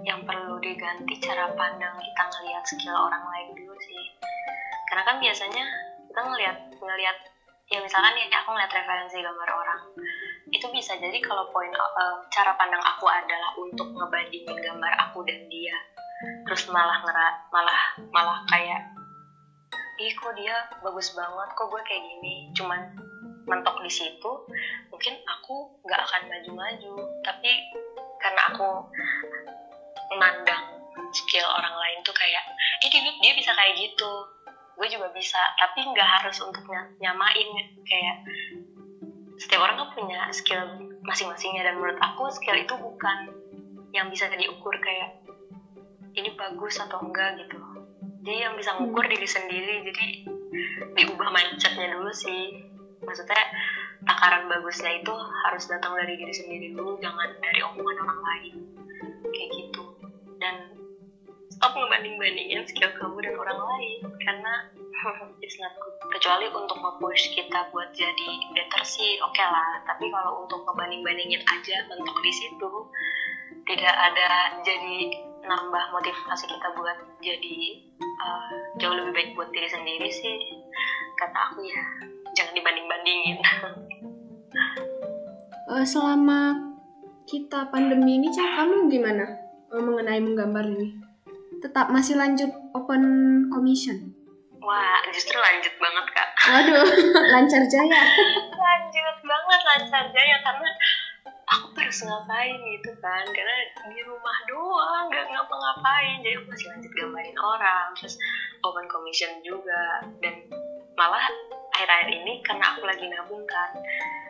yang 0.08 0.24
perlu 0.24 0.56
diganti 0.64 1.20
cara 1.20 1.52
pandang 1.60 2.00
kita 2.00 2.24
ngelihat 2.24 2.64
skill 2.64 2.96
orang 2.96 3.20
lain 3.20 3.52
dulu 3.52 3.76
sih. 3.84 4.04
Karena 4.88 5.04
kan 5.04 5.20
biasanya 5.20 5.66
kita 6.08 6.22
ngelihat 6.24 6.58
ngelihat 6.80 7.18
ya 7.68 7.80
misalkan 7.84 8.16
ya 8.16 8.32
aku 8.32 8.56
ngeliat 8.56 8.72
referensi 8.72 9.20
gambar 9.20 9.50
orang. 9.60 9.82
Itu 10.56 10.72
bisa 10.72 10.96
jadi 10.96 11.20
kalau 11.20 11.52
poin 11.52 11.72
uh, 11.76 12.16
cara 12.32 12.56
pandang 12.56 12.84
aku 12.96 13.12
adalah 13.12 13.52
untuk 13.60 13.92
ngebandingin 13.92 14.56
gambar 14.56 14.94
aku 15.04 15.20
dan 15.28 15.52
dia 15.52 15.76
terus 16.46 16.70
malah 16.70 17.02
ngerat 17.02 17.36
malah 17.50 17.80
malah 18.14 18.40
kayak 18.50 18.82
ih 20.02 20.14
kok 20.18 20.34
dia 20.34 20.66
bagus 20.82 21.14
banget 21.14 21.50
kok 21.54 21.68
gue 21.70 21.82
kayak 21.86 22.02
gini. 22.02 22.50
Cuman 22.58 22.82
mentok 23.46 23.78
di 23.86 23.92
situ 23.92 24.32
mungkin 24.90 25.14
aku 25.30 25.70
nggak 25.86 26.02
akan 26.02 26.22
maju-maju. 26.26 26.94
Tapi 27.22 27.52
karena 28.18 28.42
aku 28.50 28.70
memandang 30.14 30.64
skill 31.14 31.46
orang 31.46 31.76
lain 31.78 32.00
tuh 32.02 32.16
kayak 32.18 32.44
eh 32.82 32.90
dia, 32.90 33.02
dia 33.22 33.34
bisa 33.38 33.54
kayak 33.54 33.78
gitu. 33.78 34.12
Gue 34.74 34.88
juga 34.90 35.14
bisa 35.14 35.42
tapi 35.62 35.86
nggak 35.86 36.10
harus 36.22 36.38
untuk 36.42 36.66
nyamain 36.98 37.50
kayak 37.86 38.18
setiap 39.38 39.62
orang 39.62 39.78
kan 39.86 39.90
punya 39.98 40.22
skill 40.34 40.62
masing-masingnya 41.06 41.66
dan 41.66 41.78
menurut 41.78 41.98
aku 41.98 42.30
skill 42.30 42.58
itu 42.58 42.74
bukan 42.78 43.30
yang 43.92 44.08
bisa 44.10 44.30
diukur 44.34 44.74
kayak 44.82 45.21
ini 46.16 46.30
bagus 46.36 46.80
atau 46.80 47.00
enggak 47.04 47.40
gitu. 47.40 47.58
Jadi 48.22 48.38
yang 48.38 48.54
bisa 48.54 48.78
ngukur 48.78 49.06
diri 49.10 49.26
sendiri 49.26 49.82
jadi 49.88 50.08
diubah 51.00 51.30
mindsetnya 51.34 51.98
dulu 51.98 52.12
sih. 52.14 52.70
Maksudnya 53.02 53.42
takaran 54.06 54.46
bagusnya 54.46 55.02
itu 55.02 55.14
harus 55.48 55.64
datang 55.66 55.98
dari 55.98 56.14
diri 56.18 56.34
sendiri 56.34 56.68
dulu 56.78 57.02
jangan 57.02 57.30
dari 57.42 57.60
omongan 57.66 57.98
orang 58.06 58.22
lain. 58.22 58.56
Kayak 59.34 59.50
gitu. 59.58 59.84
Dan 60.38 60.56
stop 61.50 61.74
ngebanding-bandingin 61.74 62.66
skill 62.70 62.94
kamu 62.98 63.18
dan 63.26 63.36
orang 63.38 63.60
lain 63.60 64.00
karena 64.22 64.54
it's 65.44 65.58
not 65.58 65.74
good. 65.82 65.96
Kecuali 66.14 66.46
untuk 66.54 66.78
nge-push 66.78 67.34
kita 67.34 67.74
buat 67.74 67.90
jadi 67.98 68.30
better 68.54 68.84
sih 68.86 69.18
oke 69.24 69.34
okay 69.34 69.48
lah. 69.50 69.82
Tapi 69.90 70.14
kalau 70.14 70.46
untuk 70.46 70.62
ngebanding-bandingin 70.68 71.42
aja 71.42 71.76
bentuk 71.90 72.18
di 72.22 72.32
situ 72.34 72.72
tidak 73.66 73.96
ada 73.96 74.30
jadi 74.62 75.31
nambah 75.46 75.84
motivasi 75.94 76.46
kita 76.46 76.68
buat 76.78 76.98
jadi 77.22 77.58
uh, 78.02 78.54
jauh 78.78 78.96
lebih 78.96 79.14
baik 79.14 79.30
buat 79.34 79.50
diri 79.50 79.70
sendiri 79.70 80.10
sih 80.10 80.38
kata 81.18 81.40
aku 81.52 81.66
ya. 81.66 81.84
Jangan 82.38 82.54
dibanding-bandingin. 82.56 83.38
Uh, 85.68 85.86
selama 85.92 86.72
kita 87.28 87.70
pandemi 87.70 88.18
ini 88.18 88.32
cara 88.34 88.64
kamu 88.64 88.90
gimana? 88.90 89.26
Uh, 89.72 89.82
mengenai 89.82 90.22
menggambar 90.22 90.66
ini. 90.68 90.98
Tetap 91.62 91.94
masih 91.94 92.18
lanjut 92.18 92.50
open 92.74 93.04
commission? 93.54 94.12
Wah, 94.62 95.02
justru 95.10 95.34
lanjut 95.38 95.74
banget 95.82 96.06
kak. 96.14 96.30
Waduh, 96.46 96.86
lancar 97.34 97.66
jaya. 97.66 98.02
lanjut 98.66 99.18
banget 99.26 99.62
lancar 99.66 100.06
jaya 100.14 100.38
karena 100.46 100.70
harus 101.92 102.08
ngapain 102.08 102.56
gitu 102.72 102.92
kan. 103.04 103.28
Karena 103.28 103.56
di 103.92 104.00
rumah 104.08 104.38
doang 104.48 105.12
gak 105.12 105.28
ngapa-ngapain. 105.28 106.24
Jadi 106.24 106.40
aku 106.40 106.48
masih 106.48 106.68
lanjut 106.72 106.92
gambarin 106.96 107.36
orang. 107.36 107.88
Terus 108.00 108.16
open 108.64 108.88
commission 108.88 109.44
juga. 109.44 110.00
Dan 110.24 110.48
malah 110.96 111.28
akhir-akhir 111.76 112.08
ini 112.16 112.40
karena 112.48 112.72
aku 112.72 112.88
lagi 112.88 113.12
nabung 113.12 113.44
kan 113.44 113.76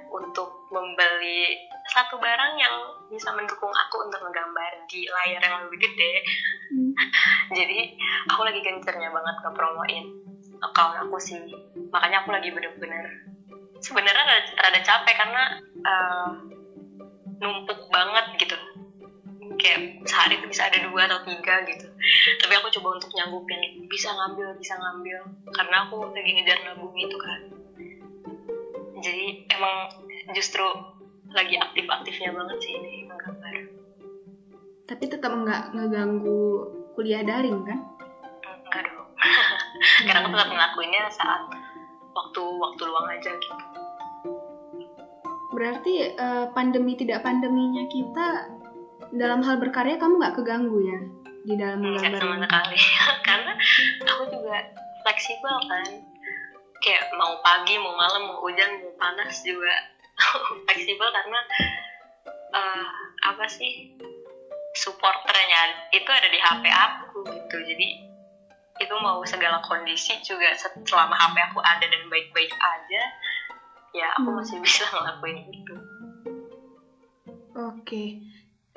untuk 0.09 0.67
membeli 0.73 1.55
satu 1.87 2.17
barang 2.17 2.53
yang 2.57 2.75
bisa 3.13 3.29
mendukung 3.31 3.71
aku 3.71 4.09
untuk 4.09 4.19
menggambar 4.25 4.81
di 4.89 5.05
layar 5.05 5.45
yang 5.45 5.61
lebih 5.69 5.85
gede. 5.85 6.13
Hmm. 6.73 6.91
jadi 7.61 7.93
aku 8.25 8.41
lagi 8.41 8.59
gencernya 8.65 9.13
banget 9.13 9.35
ngepromoin 9.45 10.05
account 10.65 10.97
aku 10.97 11.21
sih. 11.21 11.37
Makanya 11.93 12.25
aku 12.25 12.33
lagi 12.33 12.49
bener-bener 12.49 13.05
sebenarnya 13.81 14.25
rada, 14.25 14.49
rada 14.57 14.79
capek 14.81 15.15
karena 15.15 15.43
uh, 15.85 16.29
numpuk 17.41 17.89
banget 17.89 18.25
gitu. 18.37 18.57
Kayak 19.57 20.05
sehari 20.07 20.37
itu 20.39 20.47
bisa 20.47 20.69
ada 20.69 20.77
dua 20.85 21.09
atau 21.09 21.19
tiga 21.25 21.65
gitu. 21.65 21.87
Tapi 22.39 22.53
aku 22.55 22.69
coba 22.79 23.01
untuk 23.01 23.11
nyanggupin 23.17 23.59
bisa 23.89 24.13
ngambil 24.13 24.55
bisa 24.61 24.73
ngambil. 24.77 25.19
Karena 25.51 25.75
aku 25.89 25.97
lagi 26.13 26.29
ngejar 26.37 26.57
nabung 26.63 26.93
itu 26.95 27.17
kan. 27.17 27.39
Jadi 29.01 29.49
emang 29.49 29.89
justru 30.37 30.65
lagi 31.33 31.57
aktif-aktifnya 31.57 32.29
banget 32.29 32.57
sih 32.61 32.73
ini 32.77 33.09
menggambar. 33.09 33.55
Tapi 34.85 35.03
tetap 35.09 35.33
nggak 35.33 35.73
ngeganggu 35.73 36.45
kuliah 36.93 37.25
daring 37.25 37.65
kan? 37.65 37.79
Enggak 38.69 38.81
dong. 38.85 39.09
Karena 40.05 40.19
aku 40.21 40.29
tetap 40.37 40.49
ngelakuinnya 40.53 41.03
saat 41.09 41.41
waktu 42.11 42.43
waktu 42.43 42.81
luang 42.85 43.07
aja 43.07 43.31
gitu 43.39 43.70
berarti 45.61 46.17
uh, 46.17 46.49
pandemi 46.57 46.97
tidak 46.97 47.21
pandeminya 47.21 47.85
kita 47.85 48.49
dalam 49.13 49.45
hal 49.45 49.61
berkarya 49.61 50.01
kamu 50.01 50.17
nggak 50.17 50.41
keganggu 50.41 50.81
ya 50.81 50.99
di 51.45 51.53
dalam 51.53 51.85
menggambar 51.85 52.17
sama 52.17 52.37
sekali. 52.41 52.77
Karena 53.29 53.53
aku 54.09 54.23
juga 54.33 54.57
fleksibel 55.05 55.55
kan. 55.69 55.89
Kayak 56.81 57.13
mau 57.13 57.37
pagi 57.45 57.77
mau 57.77 57.93
malam 57.93 58.25
mau 58.25 58.41
hujan 58.41 58.81
mau 58.81 58.93
panas 58.97 59.45
juga. 59.45 59.69
Fleksibel 60.65 61.09
karena 61.13 61.39
uh, 62.57 62.89
apa 63.29 63.45
sih 63.45 63.93
supporternya 64.73 65.93
itu 65.93 66.09
ada 66.09 66.25
di 66.25 66.41
HP 66.41 66.63
aku 66.73 67.21
gitu. 67.29 67.57
Jadi 67.69 67.87
itu 68.81 68.95
mau 68.97 69.21
segala 69.29 69.61
kondisi 69.61 70.17
juga 70.25 70.57
selama 70.57 71.13
HP 71.13 71.37
aku 71.53 71.61
ada 71.61 71.85
dan 71.85 72.01
baik-baik 72.09 72.49
aja 72.49 73.01
ya 73.91 74.07
aku 74.15 74.29
hmm. 74.31 74.37
masih 74.39 74.57
bisa 74.63 74.83
ngelakuin 74.87 75.37
itu 75.51 75.75
oke 77.55 77.83
okay. 77.83 78.07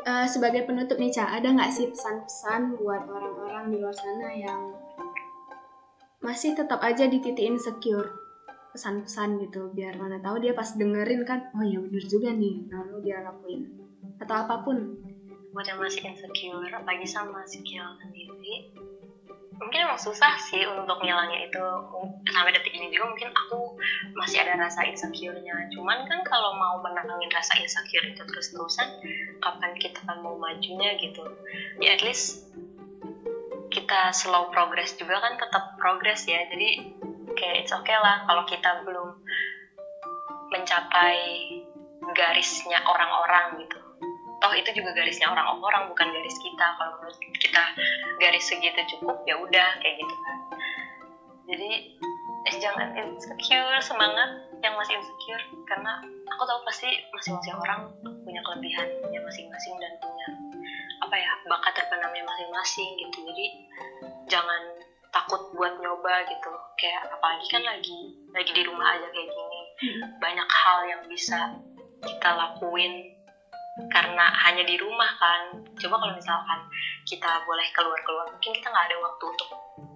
uh, 0.03 0.23
eh, 0.23 0.27
sebagai 0.27 0.67
penutup 0.67 0.99
nih 0.99 1.15
Ca 1.15 1.31
ada 1.31 1.49
nggak 1.55 1.71
sih 1.71 1.87
pesan-pesan 1.91 2.79
buat 2.83 3.07
orang-orang 3.07 3.71
di 3.71 3.77
luar 3.79 3.95
sana 3.95 4.29
yang 4.35 4.75
masih 6.25 6.57
tetap 6.57 6.81
aja 6.81 7.07
di 7.07 7.21
titik 7.21 7.45
insecure 7.45 8.11
pesan-pesan 8.75 9.39
gitu 9.45 9.71
biar 9.71 9.95
mana 9.95 10.19
tahu 10.19 10.43
dia 10.43 10.51
pas 10.51 10.67
dengerin 10.75 11.23
kan 11.23 11.47
oh 11.55 11.63
ya 11.63 11.79
bener 11.79 12.05
juga 12.11 12.35
nih 12.35 12.67
lalu 12.73 13.07
dia 13.07 13.23
lakuin 13.23 13.71
atau 14.19 14.35
apa 14.35 14.67
pun 14.67 14.99
buat 15.55 15.67
yang 15.71 15.79
masih 15.79 16.03
insecure 16.03 16.67
apalagi 16.75 17.07
sama 17.07 17.47
skill 17.47 17.87
sendiri 18.03 18.75
mungkin 19.65 19.89
emang 19.89 19.97
susah 19.97 20.37
sih 20.39 20.61
untuk 20.69 21.01
ngilangin 21.01 21.49
itu. 21.49 21.65
Sampai 22.29 22.53
detik 22.53 22.77
ini 22.77 22.93
juga 22.93 23.09
mungkin 23.11 23.33
aku 23.33 23.81
masih 24.15 24.45
ada 24.45 24.61
rasa 24.61 24.85
insecure-nya. 24.85 25.57
Cuman 25.73 26.05
kan 26.05 26.21
kalau 26.29 26.53
mau 26.61 26.77
menangin 26.85 27.33
rasa 27.33 27.57
insecure 27.57 28.05
itu 28.05 28.21
terus-terusan 28.21 28.89
kapan 29.41 29.73
kita 29.81 30.05
mau 30.21 30.37
majunya 30.37 30.95
gitu? 31.01 31.25
Ya 31.81 31.97
at 31.97 32.05
least 32.05 32.45
kita 33.73 34.13
slow 34.13 34.53
progress 34.53 34.95
juga 35.01 35.19
kan 35.19 35.41
tetap 35.41 35.75
progress 35.81 36.29
ya. 36.29 36.45
Jadi 36.53 36.85
kayak 37.35 37.65
it's 37.65 37.73
okay 37.73 37.97
lah 37.97 38.23
kalau 38.29 38.45
kita 38.47 38.85
belum 38.85 39.17
mencapai 40.53 41.19
garisnya 42.15 42.79
orang-orang 42.85 43.65
gitu 43.67 43.84
toh 44.45 44.53
itu 44.53 44.77
juga 44.77 44.93
garisnya 44.93 45.33
orang-orang 45.33 45.89
bukan 45.89 46.05
garis 46.13 46.37
kita. 46.45 46.67
Kalau 46.77 47.01
menurut 47.01 47.17
kita 47.41 47.65
garis 48.21 48.45
segitu 48.45 48.77
cukup 48.93 49.25
ya 49.25 49.41
udah 49.41 49.69
kayak 49.81 49.97
gitu 49.97 50.15
kan. 50.21 50.39
Jadi 51.49 51.71
eh, 52.53 52.57
jangan 52.61 52.93
insecure 52.93 53.81
semangat 53.81 54.45
yang 54.61 54.77
masih 54.77 55.01
insecure. 55.01 55.45
Karena 55.65 55.97
aku 56.29 56.45
tahu 56.45 56.61
pasti 56.69 56.93
masing-masing 57.17 57.57
orang 57.57 57.89
punya 58.21 58.45
kelebihannya 58.45 59.21
masing-masing 59.25 59.75
dan 59.81 59.93
punya 59.97 60.29
apa 61.01 61.17
ya 61.17 61.33
bakat 61.49 61.73
terpenamnya 61.81 62.21
masing-masing 62.29 62.91
gitu. 63.01 63.25
Jadi 63.25 63.47
jangan 64.29 64.61
takut 65.09 65.41
buat 65.57 65.73
nyoba 65.81 66.21
gitu. 66.29 66.53
Kayak 66.77 67.09
apalagi 67.17 67.49
kan 67.49 67.65
lagi 67.65 68.13
lagi 68.37 68.53
di 68.53 68.61
rumah 68.69 68.93
aja 68.93 69.09
kayak 69.09 69.25
gini. 69.33 69.63
Banyak 70.21 70.49
hal 70.53 70.79
yang 70.85 71.03
bisa 71.09 71.57
kita 72.05 72.29
lakuin 72.37 73.14
karena 73.91 74.27
hanya 74.47 74.63
di 74.63 74.79
rumah 74.79 75.11
kan. 75.19 75.59
Coba 75.75 75.99
kalau 75.99 76.15
misalkan 76.15 76.61
kita 77.03 77.43
boleh 77.43 77.67
keluar 77.75 77.99
keluar 78.07 78.27
mungkin 78.31 78.55
kita 78.55 78.71
nggak 78.71 78.87
ada 78.91 78.97
waktu 79.03 79.25
untuk 79.27 79.51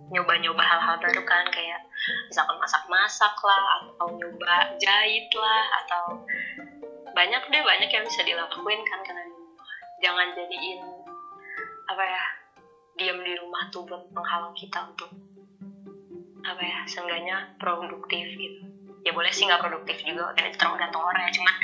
nyoba-nyoba 0.08 0.62
hal-hal 0.64 0.96
baru 0.98 1.22
kan 1.28 1.44
kayak 1.52 1.80
misalkan 2.32 2.56
masak-masak 2.56 3.34
lah 3.44 3.62
atau 3.76 4.08
nyoba 4.16 4.72
jahit 4.80 5.28
lah 5.36 5.64
atau 5.84 6.24
banyak 7.12 7.42
deh 7.50 7.62
banyak 7.62 7.90
yang 7.92 8.04
bisa 8.08 8.20
dilakuin 8.24 8.80
kan 8.88 8.98
karena 9.06 9.22
di 9.22 9.32
rumah. 9.36 9.68
Jangan 10.02 10.26
jadiin 10.34 10.80
apa 11.88 12.04
ya 12.04 12.24
diam 12.98 13.18
di 13.22 13.34
rumah 13.38 13.62
tuh 13.70 13.86
buat 13.86 14.10
menghalang 14.10 14.54
kita 14.58 14.90
untuk 14.90 15.10
apa 16.42 16.62
ya 16.64 16.78
seenggaknya 16.90 17.54
produktif 17.62 18.26
gitu. 18.34 18.64
Ya 19.06 19.14
boleh 19.14 19.30
sih 19.30 19.46
nggak 19.46 19.62
produktif 19.62 20.02
juga 20.02 20.34
kan 20.34 20.50
itu 20.50 20.58
tergantung 20.58 21.04
orang 21.06 21.30
ya 21.30 21.32
cuman 21.38 21.54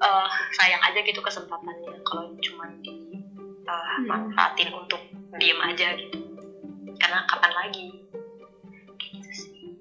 uh, 0.00 0.28
sayang 0.56 0.82
aja 0.82 0.98
gitu 1.04 1.20
kesempatannya. 1.20 2.00
Kalau 2.02 2.32
cuma 2.40 2.64
di 2.80 3.20
uh, 3.68 3.98
manfaatin 4.08 4.72
untuk 4.74 5.00
diem 5.36 5.60
aja 5.60 5.94
gitu. 5.94 6.18
Karena 6.96 7.24
kapan 7.28 7.52
lagi? 7.54 7.86
Gitu 8.98 9.30
sih. 9.30 9.76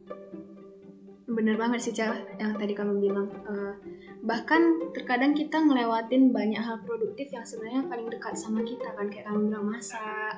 Bener 1.28 1.56
banget 1.56 1.80
sih 1.90 1.94
Cah 1.96 2.16
yang 2.38 2.56
tadi 2.60 2.76
kamu 2.76 3.00
bilang. 3.00 3.28
Uh, 3.48 3.74
bahkan 4.20 4.92
terkadang 4.92 5.32
kita 5.32 5.56
ngelewatin 5.64 6.36
banyak 6.36 6.60
hal 6.60 6.84
produktif 6.84 7.32
yang 7.32 7.48
sebenarnya 7.48 7.88
paling 7.88 8.08
dekat 8.12 8.36
sama 8.36 8.62
kita 8.68 8.92
kan. 8.94 9.08
Kayak 9.08 9.32
kamu 9.32 9.52
bilang 9.52 9.66
masak. 9.72 10.36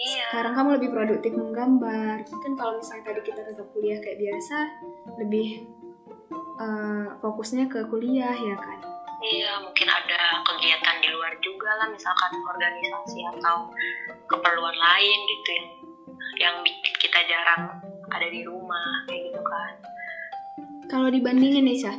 Iya. 0.00 0.32
Sekarang 0.32 0.54
kamu 0.56 0.68
lebih 0.80 0.90
produktif 0.96 1.32
menggambar. 1.36 2.24
Kan 2.24 2.52
kalau 2.56 2.80
misalnya 2.80 3.04
tadi 3.12 3.20
kita 3.20 3.40
tetap 3.44 3.68
kuliah 3.76 4.00
kayak 4.00 4.16
biasa 4.16 4.56
lebih 5.20 5.60
uh, 6.60 7.20
fokusnya 7.20 7.68
ke 7.68 7.84
kuliah 7.88 8.32
ya 8.32 8.56
kan 8.56 8.89
Iya, 9.20 9.52
mungkin 9.60 9.84
ada 9.84 10.40
kegiatan 10.48 10.96
di 11.04 11.08
luar 11.12 11.32
juga 11.44 11.70
lah, 11.76 11.88
misalkan 11.92 12.32
organisasi 12.40 13.18
atau 13.36 13.68
keperluan 14.32 14.76
lain 14.76 15.18
gitu 15.28 15.48
yang 15.52 15.68
yang 16.40 16.54
bikin 16.64 16.94
kita 16.96 17.20
jarang 17.28 17.68
ada 18.08 18.26
di 18.32 18.40
rumah 18.48 19.04
kayak 19.04 19.28
gitu 19.28 19.42
kan. 19.44 19.72
Kalau 20.88 21.08
dibandingin 21.12 21.68
nih, 21.68 21.76
Syah, 21.76 21.96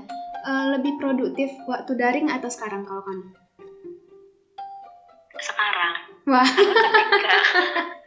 uh, 0.49 0.65
lebih 0.73 0.97
produktif 0.97 1.53
waktu 1.69 1.93
daring 1.93 2.27
atau 2.33 2.49
sekarang 2.49 2.81
kalau 2.89 3.05
kamu? 3.05 3.25
Sekarang. 5.37 5.95
Wah. 6.25 6.49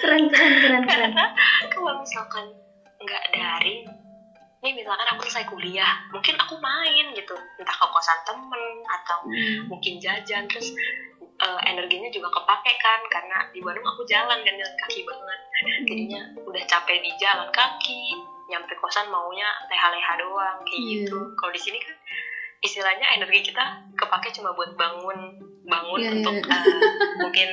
Keren 0.00 0.32
keren 0.32 0.54
keren 0.64 0.82
keren. 0.88 1.12
karena 1.12 1.26
kalau 1.68 1.92
misalkan 2.00 2.44
nggak 3.04 3.24
daring, 3.36 3.84
nih 4.58 4.72
misalkan 4.72 5.06
aku 5.06 5.22
selesai 5.22 5.46
kuliah 5.46 5.92
mungkin 6.10 6.34
aku 6.34 6.58
main 6.58 7.06
gitu 7.12 7.34
entah 7.56 7.76
ke 7.76 7.86
kosan 7.86 8.18
temen 8.22 8.62
atau 8.90 9.18
Hmm. 9.22 9.68
mungkin 9.68 9.98
jajan 9.98 10.44
terus 10.46 10.74
eh, 11.38 11.60
energinya 11.64 12.10
juga 12.10 12.26
kepake 12.32 12.72
kan 12.76 12.98
karena 13.06 13.38
di 13.48 13.60
Bandung 13.60 13.86
aku 13.86 14.02
jalan 14.04 14.38
kan 14.38 14.54
jalan 14.54 14.74
kaki 14.80 15.00
banget 15.02 15.38
jadinya 15.84 16.20
udah 16.40 16.62
capek 16.64 16.98
di 16.98 17.10
jalan 17.16 17.46
kaki 17.48 18.02
nyampe 18.48 18.74
kosan 18.76 19.06
maunya 19.06 19.46
leha-leha 19.64 20.12
doang 20.16 20.58
kayak 20.60 20.74
Iya. 20.76 21.06
gitu 21.06 21.18
kalau 21.34 21.52
di 21.52 21.60
sini 21.60 21.78
kan 21.78 21.94
istilahnya 22.58 23.06
energi 23.14 23.44
kita 23.44 23.62
kepake 23.94 24.34
cuma 24.34 24.50
buat 24.52 24.74
bangun 24.74 25.18
bangun 25.62 26.00
Iya, 26.00 26.10
untuk 26.12 26.34
iya. 26.34 26.50
eh, 26.50 26.82
mungkin 27.20 27.48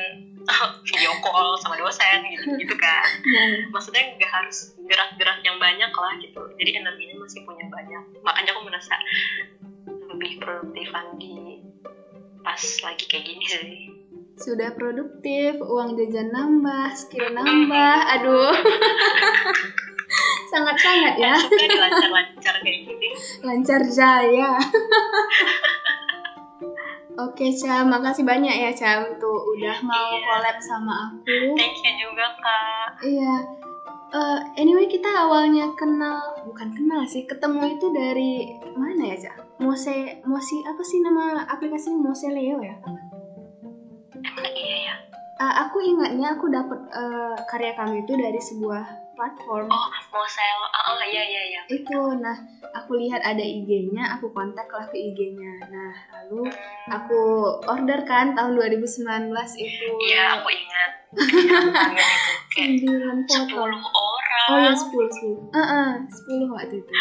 video 0.87 1.11
call 1.21 1.57
sama 1.61 1.75
dosen 1.77 2.19
gitu 2.31 2.45
gitu 2.57 2.75
kan. 2.77 3.05
Nah, 3.21 3.49
maksudnya 3.73 4.03
nggak 4.15 4.31
harus 4.31 4.73
gerak-gerak 4.85 5.39
yang 5.41 5.57
banyak 5.57 5.91
lah 5.91 6.13
gitu. 6.21 6.41
Jadi 6.61 6.71
energinya 6.79 7.15
masih 7.21 7.41
punya 7.43 7.65
banyak. 7.67 8.03
Makanya 8.21 8.51
aku 8.53 8.61
merasa 8.65 8.93
lebih 10.15 10.39
produktifan 10.39 11.05
di 11.19 11.59
pas 12.45 12.61
lagi 12.61 13.03
kayak 13.09 13.25
gini 13.25 13.45
sih. 13.49 13.77
Sudah 14.35 14.75
produktif, 14.75 15.57
uang 15.63 15.95
jajan 15.95 16.29
nambah, 16.29 16.91
skill 16.93 17.31
nambah, 17.31 17.95
aduh. 18.19 18.51
Sangat-sangat 20.51 21.15
ya, 21.17 21.33
suka 21.39 21.65
dilancar-lancar 21.65 22.55
kayak 22.61 22.79
gini. 22.83 23.09
Lancar 23.41 23.81
jaya. 23.89 24.59
Oke, 27.15 27.47
Ca, 27.55 27.87
makasih 27.87 28.27
banyak 28.27 28.51
ya, 28.51 28.71
Ca, 28.75 28.91
untuk 29.01 29.39
udah 29.55 29.77
mau 29.87 30.07
Iya. 30.11 30.25
collab 30.27 30.57
sama 30.59 30.93
aku. 31.07 31.55
thank 31.55 31.79
you 31.81 31.93
juga 31.95 32.27
kak 32.35 32.87
Iya. 33.01 33.33
Eh, 34.15 34.39
anyway, 34.59 34.87
kita 34.87 35.07
awalnya 35.07 35.67
kenal, 35.75 36.15
bukan 36.43 36.71
kenal 36.71 37.03
sih, 37.03 37.23
ketemu 37.23 37.75
itu 37.75 37.87
dari 37.91 38.47
mana 38.75 39.11
ya, 39.11 39.17
Ca? 39.17 39.31
Mose, 39.59 40.19
Mosi, 40.23 40.59
apa 40.63 40.83
sih 40.83 40.99
nama 40.99 41.43
aplikasinya? 41.47 41.99
Mose 41.99 42.27
Leo 42.27 42.59
ya? 42.59 42.75
emang 44.15 44.51
iya 44.55 44.77
ya 44.89 44.95
aku 45.37 45.83
ingatnya 45.83 46.33
aku 46.33 46.47
dapat 46.47 46.79
eh, 46.91 47.35
karya 47.45 47.71
kamu 47.75 48.03
itu 48.03 48.13
dari 48.15 48.39
sebuah 48.39 48.83
platform. 49.15 49.65
oh 49.71 49.85
mau 50.11 50.27
saya 50.27 50.53
oh, 50.59 50.95
oh 50.95 51.03
iya 51.07 51.23
iya 51.23 51.41
iya 51.55 51.61
Itu, 51.71 51.97
nah 52.19 52.35
aku 52.75 52.99
lihat 52.99 53.23
ada 53.23 53.41
IG-nya, 53.41 54.11
aku 54.13 54.29
kontak 54.29 54.67
lah 54.69 54.85
ke 54.91 54.95
IG-nya. 54.99 55.65
Nah, 55.71 55.93
lalu 56.19 56.45
aku 56.91 57.21
order 57.65 57.99
kan 58.05 58.35
tahun 58.35 58.53
2019 58.59 59.31
itu. 59.57 59.87
iya 60.05 60.37
aku 60.37 60.49
ingat 60.51 60.91
Aku 61.15 61.67
9 62.53 63.23
foto. 63.23 63.33
sepuluh 63.33 63.81
orang 63.81 64.47
Oh 64.51 64.57
ya 64.61 64.73
10, 64.75 64.91
10. 64.91 65.55
Heeh, 65.55 65.87
10 66.45 66.53
waktu 66.53 66.75
itu. 66.83 66.93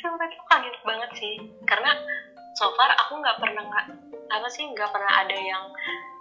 Sumpah 0.00 0.26
itu 0.26 0.42
kaget 0.50 0.76
banget 0.84 1.10
sih 1.16 1.34
karena 1.64 1.90
so 2.58 2.68
far 2.76 2.90
aku 2.92 3.16
nggak 3.20 3.38
pernah 3.40 3.62
nggak 3.62 3.86
apa 4.30 4.48
sih 4.52 4.64
nggak 4.68 4.90
pernah 4.92 5.12
ada 5.16 5.36
yang 5.36 5.62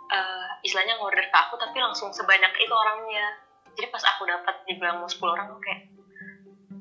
eh, 0.09 0.45
istilahnya 0.63 0.95
ngorder 0.99 1.25
ke 1.27 1.37
aku 1.37 1.55
tapi 1.59 1.77
langsung 1.79 2.11
sebanyak 2.13 2.51
itu 2.59 2.73
orangnya 2.73 3.27
jadi 3.79 3.87
pas 3.87 4.03
aku 4.11 4.27
dapat 4.27 4.55
dibilang 4.67 4.99
mau 4.99 5.07
10 5.07 5.23
orang 5.23 5.47
aku 5.47 5.59
kayak 5.63 5.81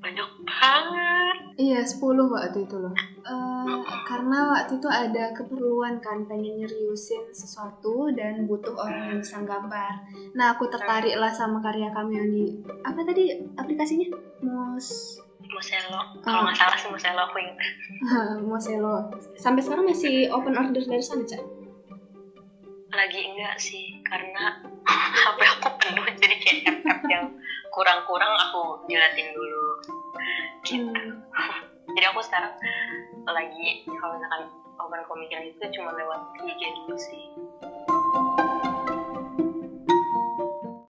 banyak 0.03 0.29
banget 0.43 1.37
Iya, 1.59 1.83
10 1.83 2.31
waktu 2.31 2.71
itu 2.71 2.77
loh. 2.79 2.95
Eh, 3.27 3.79
karena 4.07 4.55
waktu 4.55 4.79
itu 4.79 4.87
ada 4.87 5.35
keperluan 5.35 5.99
kan 5.99 6.23
pengen 6.31 6.55
nyeriusin 6.63 7.35
sesuatu 7.35 8.15
dan 8.15 8.47
butuh 8.47 8.79
orang 8.79 9.11
yang 9.11 9.19
bisa 9.19 9.43
gambar. 9.43 9.91
Nah, 10.39 10.55
aku 10.55 10.71
tertarik 10.71 11.19
lah 11.19 11.35
sama 11.35 11.59
karya 11.59 11.91
kamu 11.91 12.11
yang 12.15 12.29
di 12.31 12.47
apa 12.87 13.03
tadi 13.03 13.35
aplikasinya? 13.59 14.07
Mos 14.47 15.19
Moselo 15.51 15.99
kalau 16.23 16.47
nggak 16.47 16.55
salah 16.55 16.79
sih 16.79 16.87
Moselo 16.95 17.27
aku 17.27 17.37
ingat 17.43 17.59
Moselo. 18.47 19.11
Sampai 19.35 19.67
sekarang 19.67 19.91
masih 19.91 20.31
open 20.31 20.55
order 20.55 20.83
dari 20.87 21.03
sana, 21.03 21.27
Cak? 21.27 21.43
lagi 22.89 23.21
enggak 23.21 23.55
sih 23.61 24.01
karena 24.03 24.59
HP 25.23 25.39
aku 25.39 25.69
penuh 25.79 26.07
jadi 26.19 26.37
kayak 26.41 26.78
yang 27.11 27.25
kurang-kurang 27.73 28.33
aku 28.49 28.81
jilatin 28.89 29.29
dulu. 29.33 29.67
Gitu. 30.65 30.85
Hmm. 30.85 31.25
jadi 31.97 32.13
aku 32.13 32.21
sekarang 32.25 32.53
lagi 33.29 33.83
kalau 33.85 34.13
misalkan 34.17 34.43
open 34.79 35.03
komiknya 35.09 35.41
itu 35.51 35.65
cuma 35.77 35.93
lewat 35.97 36.21
IG 36.45 36.61
dulu 36.85 36.97
sih 36.97 37.25